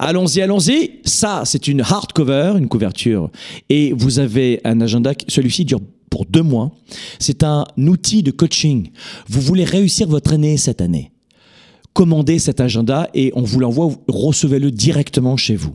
Allons-y, 0.00 0.42
allons-y. 0.42 1.00
Ça, 1.04 1.42
c'est 1.44 1.66
une 1.66 1.80
hardcover, 1.80 2.54
une 2.58 2.68
couverture. 2.68 3.30
Et 3.68 3.92
vous 3.92 4.18
avez 4.18 4.60
un 4.64 4.80
agenda, 4.80 5.12
celui-ci 5.28 5.64
dure 5.64 5.80
pour 6.10 6.26
deux 6.26 6.42
mois. 6.42 6.72
C'est 7.18 7.42
un 7.42 7.64
outil 7.78 8.22
de 8.22 8.32
coaching. 8.32 8.90
Vous 9.28 9.40
voulez 9.40 9.64
réussir 9.64 10.08
votre 10.08 10.32
année 10.32 10.56
cette 10.56 10.80
année 10.80 11.12
commandez 11.98 12.38
cet 12.38 12.60
agenda 12.60 13.10
et 13.12 13.32
on 13.34 13.42
vous 13.42 13.58
l'envoie, 13.58 13.90
recevez-le 14.06 14.70
directement 14.70 15.36
chez 15.36 15.56
vous. 15.56 15.74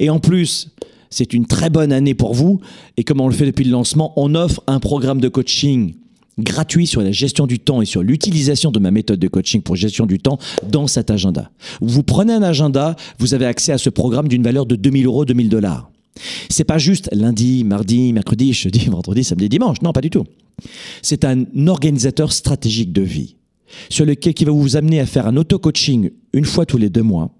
Et 0.00 0.10
en 0.10 0.18
plus, 0.18 0.68
c'est 1.08 1.32
une 1.32 1.46
très 1.46 1.70
bonne 1.70 1.92
année 1.92 2.12
pour 2.12 2.34
vous 2.34 2.60
et 2.98 3.04
comme 3.04 3.22
on 3.22 3.26
le 3.26 3.32
fait 3.32 3.46
depuis 3.46 3.64
le 3.64 3.70
lancement, 3.70 4.12
on 4.16 4.34
offre 4.34 4.62
un 4.66 4.80
programme 4.80 5.18
de 5.18 5.28
coaching 5.28 5.94
gratuit 6.38 6.86
sur 6.86 7.00
la 7.00 7.10
gestion 7.10 7.46
du 7.46 7.58
temps 7.58 7.80
et 7.80 7.86
sur 7.86 8.02
l'utilisation 8.02 8.70
de 8.70 8.78
ma 8.80 8.90
méthode 8.90 9.18
de 9.18 9.28
coaching 9.28 9.62
pour 9.62 9.74
gestion 9.76 10.04
du 10.04 10.18
temps 10.18 10.38
dans 10.68 10.86
cet 10.86 11.10
agenda. 11.10 11.50
Vous 11.80 12.02
prenez 12.02 12.34
un 12.34 12.42
agenda, 12.42 12.94
vous 13.18 13.32
avez 13.32 13.46
accès 13.46 13.72
à 13.72 13.78
ce 13.78 13.88
programme 13.88 14.28
d'une 14.28 14.42
valeur 14.42 14.66
de 14.66 14.76
2000 14.76 15.06
euros, 15.06 15.24
2000 15.24 15.48
dollars. 15.48 15.90
C'est 16.50 16.64
pas 16.64 16.76
juste 16.76 17.08
lundi, 17.12 17.64
mardi, 17.64 18.12
mercredi, 18.12 18.52
jeudi, 18.52 18.84
vendredi, 18.90 19.24
samedi, 19.24 19.48
dimanche. 19.48 19.80
Non, 19.80 19.94
pas 19.94 20.02
du 20.02 20.10
tout. 20.10 20.26
C'est 21.00 21.24
un 21.24 21.46
organisateur 21.66 22.30
stratégique 22.30 22.92
de 22.92 23.00
vie 23.00 23.36
sur 23.88 24.04
lequel 24.04 24.34
qui 24.34 24.44
va 24.44 24.52
vous 24.52 24.76
amener 24.76 25.00
à 25.00 25.06
faire 25.06 25.26
un 25.26 25.36
auto-coaching 25.36 26.10
une 26.32 26.44
fois 26.44 26.66
tous 26.66 26.78
les 26.78 26.90
deux 26.90 27.02
mois 27.02 27.30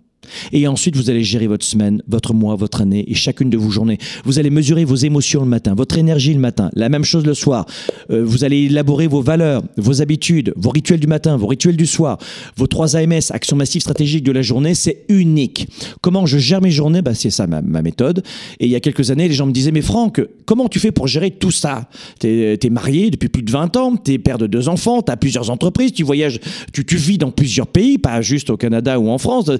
et 0.53 0.67
ensuite, 0.67 0.97
vous 0.97 1.11
allez 1.11 1.25
gérer 1.25 1.47
votre 1.47 1.65
semaine, 1.65 2.03
votre 2.09 2.35
mois, 2.35 2.57
votre 2.57 2.81
année 2.81 3.05
et 3.09 3.15
chacune 3.15 3.51
de 3.51 3.57
vos 3.57 3.71
journées. 3.71 3.99
Vous 4.25 4.39
allez 4.39 4.51
mesurer 4.51 4.85
vos 4.85 4.97
émotions 4.97 5.41
le 5.41 5.49
matin, 5.49 5.75
votre 5.75 5.99
énergie 5.99 6.35
le 6.35 6.41
matin, 6.41 6.71
la 6.75 6.89
même 6.89 7.05
chose 7.05 7.25
le 7.27 7.35
soir. 7.35 7.67
Euh, 8.11 8.25
vous 8.25 8.45
allez 8.45 8.65
élaborer 8.65 9.07
vos 9.07 9.23
valeurs, 9.23 9.63
vos 9.77 10.03
habitudes, 10.03 10.53
vos 10.57 10.71
rituels 10.71 11.01
du 11.01 11.07
matin, 11.07 11.37
vos 11.37 11.47
rituels 11.47 11.77
du 11.77 11.87
soir, 11.87 12.19
vos 12.57 12.67
trois 12.67 12.97
AMS, 12.97 13.31
actions 13.31 13.57
massives 13.57 13.83
stratégiques 13.83 14.25
de 14.25 14.33
la 14.33 14.43
journée. 14.43 14.75
C'est 14.75 15.05
unique. 15.09 15.69
Comment 16.01 16.27
je 16.27 16.39
gère 16.39 16.61
mes 16.61 16.71
journées? 16.71 17.03
Bah, 17.03 17.15
C'est 17.15 17.31
ça 17.31 17.47
ma, 17.47 17.83
méthode. 17.83 18.23
Et 18.61 18.67
il 18.67 18.71
y 18.71 18.77
a 18.77 18.81
quelques 18.81 19.11
années, 19.11 19.29
les 19.29 19.35
gens 19.35 19.47
me 19.47 19.53
disaient, 19.53 19.73
mais 19.73 19.83
Franck, 19.83 20.21
comment 20.45 20.69
tu 20.69 20.79
fais 20.79 20.93
pour 20.93 21.09
gérer 21.09 21.31
tout 21.31 21.51
ça? 21.51 21.89
Tu 22.21 22.29
es, 22.29 22.71
marié 22.71 23.11
depuis 23.11 23.29
plus 23.29 23.43
de 23.43 23.51
20 23.51 23.77
ans, 23.77 23.97
tu 23.97 24.13
es 24.13 24.19
père 24.19 24.39
de 24.39 24.47
deux 24.47 24.69
enfants, 24.69 25.03
tu 25.03 25.13
as 25.13 25.17
plusieurs 25.17 25.51
entreprises, 25.51 25.93
tu 25.93 26.05
voyages, 26.05 26.39
tu, 26.73 26.97
vis 26.97 27.19
dans 27.19 27.31
plusieurs 27.31 27.67
pays, 27.67 27.99
pas 27.99 28.23
juste 28.23 28.51
au 28.51 28.57
Canada 28.57 28.99
ou 28.99 29.09
en 29.11 29.19
France. 29.19 29.51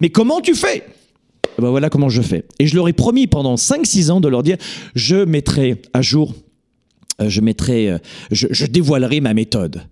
Mais 0.00 0.10
comment 0.10 0.40
tu 0.40 0.54
fais? 0.54 0.84
Ben 1.58 1.68
voilà 1.70 1.90
comment 1.90 2.08
je 2.08 2.22
fais. 2.22 2.44
Et 2.58 2.66
je 2.66 2.74
leur 2.74 2.88
ai 2.88 2.92
promis 2.92 3.26
pendant 3.26 3.56
5-6 3.56 4.10
ans 4.10 4.20
de 4.20 4.28
leur 4.28 4.42
dire, 4.42 4.56
je 4.94 5.16
mettrai 5.16 5.82
à 5.92 6.00
jour 6.02 6.34
euh, 7.20 7.28
je 7.28 7.40
mettrai, 7.40 7.90
euh, 7.90 7.98
je, 8.30 8.66
dévoilerai 8.66 9.20
ma 9.20 9.34
méthode. 9.34 9.82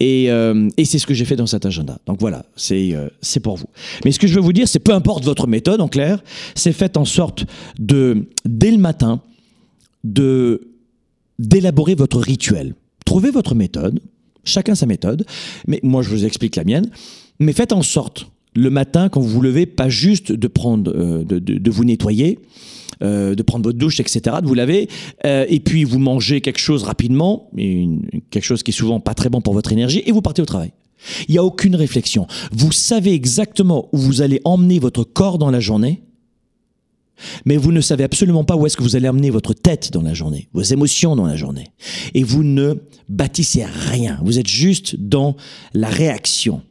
Et, 0.00 0.30
euh, 0.30 0.68
et 0.76 0.84
c'est 0.84 0.98
ce 0.98 1.06
que 1.06 1.14
j'ai 1.14 1.24
fait 1.24 1.36
dans 1.36 1.46
cet 1.46 1.66
agenda. 1.66 1.98
Donc 2.06 2.20
voilà, 2.20 2.44
c'est 2.56 2.94
c'est 3.20 3.40
pour 3.40 3.56
vous. 3.56 3.66
Mais 4.04 4.12
ce 4.12 4.18
que 4.18 4.26
je 4.26 4.34
veux 4.34 4.40
vous 4.40 4.52
dire, 4.52 4.68
c'est 4.68 4.78
peu 4.78 4.92
importe 4.92 5.24
votre 5.24 5.46
méthode, 5.46 5.80
en 5.80 5.88
clair, 5.88 6.22
c'est 6.54 6.72
faites 6.72 6.96
en 6.96 7.04
sorte 7.04 7.46
de, 7.78 8.28
dès 8.44 8.70
le 8.70 8.78
matin, 8.78 9.20
de 10.04 10.68
d'élaborer 11.38 11.94
votre 11.94 12.18
rituel. 12.18 12.74
Trouvez 13.04 13.30
votre 13.30 13.54
méthode, 13.54 14.00
chacun 14.44 14.74
sa 14.74 14.86
méthode, 14.86 15.24
mais 15.66 15.80
moi 15.82 16.02
je 16.02 16.10
vous 16.10 16.24
explique 16.24 16.56
la 16.56 16.64
mienne, 16.64 16.90
mais 17.38 17.52
faites 17.52 17.72
en 17.72 17.82
sorte, 17.82 18.26
le 18.58 18.70
matin, 18.70 19.08
quand 19.08 19.20
vous 19.20 19.28
vous 19.28 19.40
levez, 19.40 19.66
pas 19.66 19.88
juste 19.88 20.32
de 20.32 20.48
prendre, 20.48 20.92
euh, 20.94 21.24
de, 21.24 21.70
vous 21.70 21.84
nettoyer, 21.84 22.40
euh, 23.02 23.34
de 23.34 23.42
prendre 23.42 23.64
votre 23.64 23.78
douche, 23.78 24.00
etc., 24.00 24.36
de 24.42 24.46
vous 24.46 24.54
laver, 24.54 24.88
euh, 25.24 25.46
et 25.48 25.60
puis 25.60 25.84
vous 25.84 25.98
mangez 25.98 26.40
quelque 26.40 26.58
chose 26.58 26.82
rapidement, 26.82 27.50
quelque 27.56 28.44
chose 28.44 28.62
qui 28.62 28.72
est 28.72 28.74
souvent 28.74 29.00
pas 29.00 29.14
très 29.14 29.28
bon 29.28 29.40
pour 29.40 29.54
votre 29.54 29.72
énergie, 29.72 30.02
et 30.04 30.12
vous 30.12 30.22
partez 30.22 30.42
au 30.42 30.46
travail. 30.46 30.72
Il 31.28 31.32
n'y 31.32 31.38
a 31.38 31.44
aucune 31.44 31.76
réflexion. 31.76 32.26
Vous 32.50 32.72
savez 32.72 33.14
exactement 33.14 33.88
où 33.92 33.98
vous 33.98 34.20
allez 34.20 34.40
emmener 34.44 34.80
votre 34.80 35.04
corps 35.04 35.38
dans 35.38 35.50
la 35.50 35.60
journée, 35.60 36.02
mais 37.44 37.56
vous 37.56 37.70
ne 37.70 37.80
savez 37.80 38.04
absolument 38.04 38.44
pas 38.44 38.56
où 38.56 38.66
est-ce 38.66 38.76
que 38.76 38.82
vous 38.82 38.96
allez 38.96 39.08
emmener 39.08 39.30
votre 39.30 39.52
tête 39.52 39.92
dans 39.92 40.02
la 40.02 40.14
journée, 40.14 40.48
vos 40.52 40.62
émotions 40.62 41.14
dans 41.14 41.26
la 41.26 41.36
journée. 41.36 41.68
Et 42.14 42.24
vous 42.24 42.42
ne 42.42 42.74
bâtissez 43.08 43.64
rien. 43.64 44.18
Vous 44.24 44.38
êtes 44.38 44.46
juste 44.46 44.96
dans 44.96 45.36
la 45.74 45.88
réaction, 45.88 46.62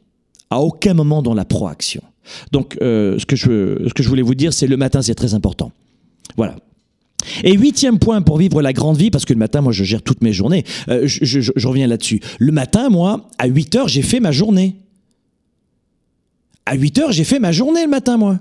à 0.50 0.60
aucun 0.60 0.94
moment 0.94 1.22
dans 1.22 1.34
la 1.34 1.44
proaction. 1.44 2.02
Donc, 2.52 2.76
euh, 2.82 3.18
ce, 3.18 3.26
que 3.26 3.36
je, 3.36 3.86
ce 3.88 3.94
que 3.94 4.02
je 4.02 4.08
voulais 4.08 4.22
vous 4.22 4.34
dire, 4.34 4.52
c'est 4.52 4.66
le 4.66 4.76
matin, 4.76 5.02
c'est 5.02 5.14
très 5.14 5.34
important. 5.34 5.72
Voilà. 6.36 6.56
Et 7.42 7.54
huitième 7.54 7.98
point 7.98 8.22
pour 8.22 8.38
vivre 8.38 8.62
la 8.62 8.72
grande 8.72 8.96
vie, 8.96 9.10
parce 9.10 9.24
que 9.24 9.32
le 9.32 9.38
matin, 9.38 9.60
moi, 9.60 9.72
je 9.72 9.84
gère 9.84 10.02
toutes 10.02 10.22
mes 10.22 10.32
journées. 10.32 10.64
Euh, 10.88 11.02
je, 11.06 11.66
reviens 11.66 11.86
là-dessus. 11.86 12.20
Le 12.38 12.52
matin, 12.52 12.90
moi, 12.90 13.28
à 13.38 13.46
8 13.46 13.76
heures, 13.76 13.88
j'ai 13.88 14.02
fait 14.02 14.20
ma 14.20 14.32
journée. 14.32 14.76
À 16.66 16.74
8 16.74 16.98
heures, 16.98 17.12
j'ai 17.12 17.24
fait 17.24 17.38
ma 17.38 17.52
journée 17.52 17.82
le 17.82 17.90
matin, 17.90 18.16
moi. 18.16 18.38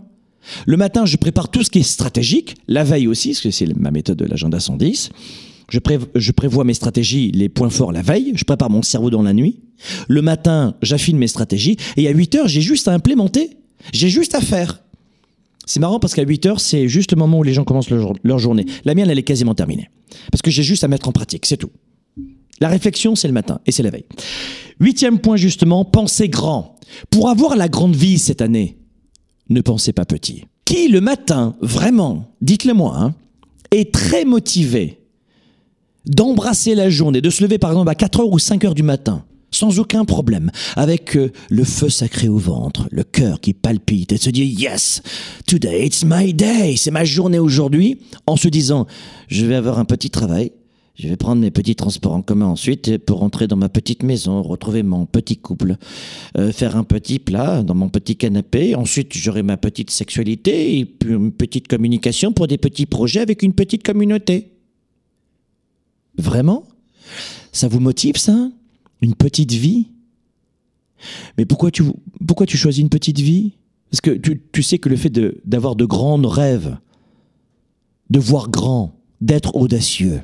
Le 0.65 0.77
matin, 0.77 1.05
je 1.05 1.17
prépare 1.17 1.49
tout 1.49 1.63
ce 1.63 1.69
qui 1.69 1.79
est 1.79 1.83
stratégique, 1.83 2.55
la 2.67 2.83
veille 2.83 3.07
aussi, 3.07 3.29
parce 3.29 3.41
que 3.41 3.51
c'est 3.51 3.73
ma 3.77 3.91
méthode 3.91 4.17
de 4.17 4.25
l'agenda 4.25 4.59
110. 4.59 5.09
Je, 5.69 5.79
pré- 5.79 5.99
je 6.15 6.31
prévois 6.31 6.63
mes 6.63 6.73
stratégies, 6.73 7.31
les 7.31 7.49
points 7.49 7.69
forts 7.69 7.91
la 7.91 8.01
veille, 8.01 8.31
je 8.35 8.45
prépare 8.45 8.69
mon 8.69 8.81
cerveau 8.81 9.09
dans 9.09 9.23
la 9.23 9.33
nuit. 9.33 9.59
Le 10.07 10.21
matin, 10.21 10.75
j'affine 10.81 11.17
mes 11.17 11.27
stratégies, 11.27 11.77
et 11.97 12.07
à 12.07 12.11
8 12.11 12.35
heures, 12.35 12.47
j'ai 12.47 12.61
juste 12.61 12.87
à 12.87 12.93
implémenter. 12.93 13.57
J'ai 13.93 14.09
juste 14.09 14.35
à 14.35 14.41
faire. 14.41 14.83
C'est 15.65 15.79
marrant 15.79 15.99
parce 15.99 16.13
qu'à 16.13 16.23
8 16.23 16.45
heures, 16.45 16.59
c'est 16.59 16.87
juste 16.87 17.11
le 17.11 17.17
moment 17.17 17.39
où 17.39 17.43
les 17.43 17.53
gens 17.53 17.63
commencent 17.63 17.89
leur, 17.89 17.99
jour- 18.01 18.15
leur 18.23 18.39
journée. 18.39 18.65
La 18.85 18.95
mienne, 18.95 19.09
elle 19.09 19.19
est 19.19 19.23
quasiment 19.23 19.53
terminée. 19.53 19.89
Parce 20.31 20.41
que 20.41 20.49
j'ai 20.51 20.63
juste 20.63 20.83
à 20.83 20.87
mettre 20.87 21.07
en 21.07 21.11
pratique, 21.11 21.45
c'est 21.45 21.57
tout. 21.57 21.71
La 22.59 22.69
réflexion, 22.69 23.15
c'est 23.15 23.27
le 23.27 23.33
matin 23.33 23.59
et 23.65 23.71
c'est 23.71 23.83
la 23.83 23.89
veille. 23.91 24.05
Huitième 24.79 25.19
point, 25.19 25.35
justement, 25.37 25.85
pensez 25.85 26.29
grand. 26.29 26.75
Pour 27.09 27.29
avoir 27.29 27.55
la 27.55 27.67
grande 27.67 27.95
vie 27.95 28.17
cette 28.17 28.41
année, 28.41 28.77
ne 29.49 29.61
pensez 29.61 29.91
pas 29.93 30.05
petit. 30.05 30.45
Qui, 30.65 30.87
le 30.87 31.01
matin, 31.01 31.55
vraiment, 31.61 32.31
dites-le 32.41 32.73
moi, 32.73 32.95
hein, 32.97 33.15
est 33.71 33.93
très 33.93 34.25
motivé 34.25 34.99
d'embrasser 36.05 36.73
la 36.75 36.89
journée, 36.89 37.21
de 37.21 37.29
se 37.29 37.43
lever 37.43 37.57
par 37.57 37.71
exemple 37.71 37.89
à 37.89 37.95
4 37.95 38.21
heures 38.21 38.31
ou 38.31 38.39
5 38.39 38.63
heures 38.65 38.75
du 38.75 38.83
matin, 38.83 39.25
sans 39.51 39.79
aucun 39.79 40.05
problème, 40.05 40.51
avec 40.75 41.15
euh, 41.15 41.31
le 41.49 41.63
feu 41.63 41.89
sacré 41.89 42.27
au 42.27 42.37
ventre, 42.37 42.87
le 42.91 43.03
cœur 43.03 43.39
qui 43.39 43.53
palpite, 43.53 44.11
et 44.11 44.17
se 44.17 44.29
dire 44.29 44.45
Yes, 44.45 45.01
today 45.45 45.85
it's 45.85 46.03
my 46.05 46.33
day, 46.33 46.75
c'est 46.75 46.91
ma 46.91 47.05
journée 47.05 47.39
aujourd'hui, 47.39 47.99
en 48.25 48.35
se 48.35 48.47
disant 48.47 48.87
Je 49.27 49.45
vais 49.45 49.55
avoir 49.55 49.79
un 49.79 49.85
petit 49.85 50.09
travail, 50.09 50.51
je 50.97 51.07
vais 51.07 51.15
prendre 51.15 51.41
mes 51.41 51.51
petits 51.51 51.75
transports 51.75 52.13
en 52.13 52.23
commun 52.23 52.47
ensuite 52.47 52.97
pour 52.97 53.19
rentrer 53.19 53.47
dans 53.47 53.55
ma 53.55 53.69
petite 53.69 54.01
maison, 54.01 54.41
retrouver 54.41 54.81
mon 54.81 55.05
petit 55.05 55.37
couple, 55.37 55.75
euh, 56.37 56.51
faire 56.51 56.75
un 56.75 56.83
petit 56.83 57.19
plat 57.19 57.61
dans 57.61 57.75
mon 57.75 57.89
petit 57.89 58.15
canapé. 58.15 58.73
Ensuite, 58.73 59.13
j'aurai 59.13 59.43
ma 59.43 59.57
petite 59.57 59.91
sexualité 59.91 60.79
et 60.79 60.95
une 61.05 61.31
petite 61.31 61.67
communication 61.67 62.33
pour 62.33 62.47
des 62.47 62.57
petits 62.57 62.87
projets 62.87 63.19
avec 63.19 63.43
une 63.43 63.53
petite 63.53 63.83
communauté. 63.83 64.49
Vraiment? 66.17 66.63
Ça 67.51 67.67
vous 67.67 67.79
motive 67.79 68.17
ça? 68.17 68.49
Une 69.01 69.15
petite 69.15 69.53
vie 69.53 69.87
Mais 71.37 71.45
pourquoi 71.45 71.71
tu, 71.71 71.83
pourquoi 72.25 72.45
tu 72.45 72.57
choisis 72.57 72.81
une 72.81 72.89
petite 72.89 73.19
vie? 73.19 73.53
Parce 73.91 74.01
que 74.01 74.11
tu, 74.11 74.41
tu 74.51 74.63
sais 74.63 74.79
que 74.79 74.89
le 74.89 74.95
fait 74.97 75.09
d'avoir 75.45 75.75
de, 75.75 75.85
grands 75.85 76.21
rêves, 76.21 76.77
de 78.09 78.19
voir 78.19 78.49
grand, 78.49 78.99
d'être 79.21 79.55
audacieux, 79.55 80.21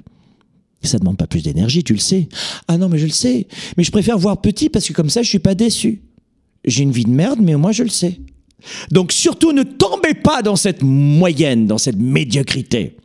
ça 0.87 0.99
demande 0.99 1.17
pas 1.17 1.27
plus 1.27 1.43
d'énergie, 1.43 1.83
tu 1.83 1.93
le 1.93 1.99
sais. 1.99 2.27
Ah 2.67 2.77
non, 2.77 2.89
mais 2.89 2.97
je 2.97 3.05
le 3.05 3.11
sais. 3.11 3.47
Mais 3.77 3.83
je 3.83 3.91
préfère 3.91 4.17
voir 4.17 4.41
petit 4.41 4.69
parce 4.69 4.87
que 4.87 4.93
comme 4.93 5.09
ça, 5.09 5.21
je 5.21 5.29
suis 5.29 5.39
pas 5.39 5.55
déçu. 5.55 6.01
J'ai 6.65 6.83
une 6.83 6.91
vie 6.91 7.05
de 7.05 7.09
merde, 7.09 7.39
mais 7.41 7.55
moi, 7.55 7.71
je 7.71 7.83
le 7.83 7.89
sais. 7.89 8.19
Donc 8.91 9.11
surtout, 9.11 9.51
ne 9.51 9.63
tombez 9.63 10.13
pas 10.13 10.41
dans 10.41 10.55
cette 10.55 10.83
moyenne, 10.83 11.67
dans 11.67 11.77
cette 11.77 11.97
médiocrité. 11.97 12.97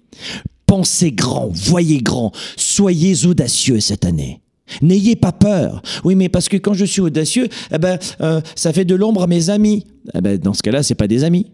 Pensez 0.67 1.13
grand, 1.13 1.49
voyez 1.49 2.03
grand, 2.03 2.33
soyez 2.57 3.27
audacieux 3.27 3.81
cette 3.81 4.05
année. 4.05 4.41
N'ayez 4.83 5.17
pas 5.17 5.33
peur. 5.33 5.83
Oui, 6.05 6.15
mais 6.15 6.29
parce 6.29 6.49
que 6.49 6.57
quand 6.57 6.75
je 6.75 6.85
suis 6.85 7.01
audacieux, 7.01 7.49
eh 7.73 7.79
ben, 7.79 7.99
euh, 8.21 8.41
ça 8.55 8.73
fait 8.73 8.85
de 8.85 8.95
l'ombre 8.95 9.23
à 9.23 9.27
mes 9.27 9.51
amis. 9.51 9.85
Eh 10.15 10.21
ben, 10.21 10.39
dans 10.39 10.55
ce 10.55 10.63
cas-là, 10.63 10.83
c'est 10.83 10.95
pas 10.95 11.09
des 11.09 11.25
amis. 11.25 11.47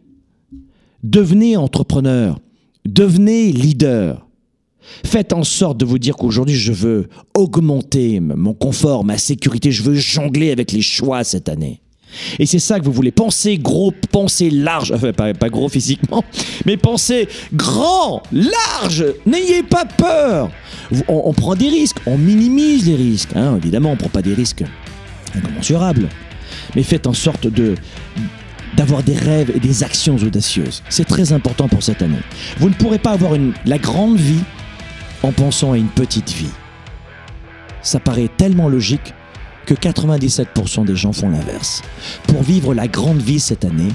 Devenez 1.02 1.56
entrepreneur, 1.56 2.38
devenez 2.86 3.52
leader. 3.52 4.26
Faites 5.04 5.32
en 5.32 5.44
sorte 5.44 5.78
de 5.78 5.84
vous 5.84 5.98
dire 5.98 6.16
qu'aujourd'hui, 6.16 6.56
je 6.56 6.72
veux 6.72 7.08
augmenter 7.34 8.20
mon 8.20 8.54
confort, 8.54 9.04
ma 9.04 9.18
sécurité, 9.18 9.72
je 9.72 9.82
veux 9.82 9.94
jongler 9.94 10.50
avec 10.50 10.72
les 10.72 10.82
choix 10.82 11.24
cette 11.24 11.48
année. 11.48 11.80
Et 12.38 12.46
c'est 12.46 12.58
ça 12.58 12.78
que 12.78 12.84
vous 12.84 12.92
voulez. 12.92 13.10
Pensez 13.12 13.58
gros, 13.58 13.92
pensez 14.10 14.50
large. 14.50 14.92
Enfin, 14.92 15.12
pas, 15.12 15.48
gros 15.48 15.68
physiquement, 15.68 16.24
mais 16.66 16.76
pensez 16.76 17.28
grand, 17.52 18.22
large. 18.32 19.04
N'ayez 19.26 19.62
pas 19.62 19.84
peur. 19.84 20.50
On, 21.08 21.32
prend 21.32 21.54
des 21.54 21.68
risques, 21.68 21.98
on 22.06 22.18
minimise 22.18 22.86
les 22.86 22.96
risques. 22.96 23.34
hein. 23.34 23.56
Évidemment, 23.58 23.90
on 23.90 23.94
ne 23.94 23.98
prend 23.98 24.08
pas 24.08 24.22
des 24.22 24.34
risques 24.34 24.64
incommensurables. 25.34 26.08
Mais 26.76 26.82
faites 26.82 27.06
en 27.06 27.14
sorte 27.14 27.46
de 27.46 27.74
d'avoir 28.76 29.04
des 29.04 29.14
rêves 29.14 29.52
et 29.54 29.60
des 29.60 29.84
actions 29.84 30.16
audacieuses. 30.16 30.82
C'est 30.88 31.04
très 31.06 31.32
important 31.32 31.68
pour 31.68 31.82
cette 31.82 32.02
année. 32.02 32.18
Vous 32.58 32.68
ne 32.68 32.74
pourrez 32.74 32.98
pas 32.98 33.12
avoir 33.12 33.32
la 33.66 33.78
grande 33.78 34.16
vie 34.16 34.42
en 35.22 35.30
pensant 35.30 35.72
à 35.72 35.78
une 35.78 35.86
petite 35.88 36.32
vie. 36.32 36.50
Ça 37.82 38.00
paraît 38.00 38.28
tellement 38.36 38.68
logique 38.68 39.14
que 39.64 39.74
97% 39.74 40.84
des 40.84 40.96
gens 40.96 41.12
font 41.12 41.30
l'inverse. 41.30 41.82
Pour 42.28 42.42
vivre 42.42 42.74
la 42.74 42.88
grande 42.88 43.20
vie 43.20 43.40
cette 43.40 43.64
année, 43.64 43.92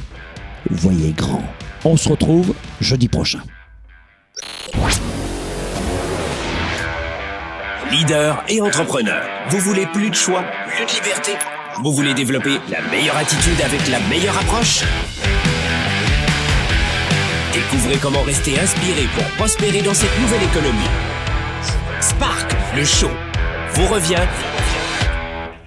voyez 0.69 1.11
grand. 1.11 1.43
On 1.85 1.97
se 1.97 2.09
retrouve 2.09 2.53
jeudi 2.81 3.07
prochain. 3.07 3.39
Leader 7.91 8.43
et 8.47 8.61
entrepreneur, 8.61 9.23
vous 9.49 9.59
voulez 9.59 9.87
plus 9.87 10.09
de 10.09 10.15
choix, 10.15 10.43
plus 10.67 10.85
de 10.85 10.91
liberté? 10.91 11.31
Vous 11.81 11.91
voulez 11.93 12.13
développer 12.13 12.59
la 12.69 12.81
meilleure 12.91 13.17
attitude 13.17 13.59
avec 13.65 13.87
la 13.87 13.99
meilleure 14.09 14.37
approche? 14.37 14.83
Découvrez 17.53 17.97
comment 17.97 18.21
rester 18.21 18.59
inspiré 18.59 19.07
pour 19.15 19.23
prospérer 19.37 19.81
dans 19.81 19.93
cette 19.93 20.19
nouvelle 20.19 20.43
économie. 20.43 20.89
Spark, 21.99 22.55
le 22.75 22.85
show, 22.85 23.09
vous 23.73 23.87
revient 23.87 24.21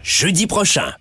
jeudi 0.03 0.47
prochain. 0.47 0.93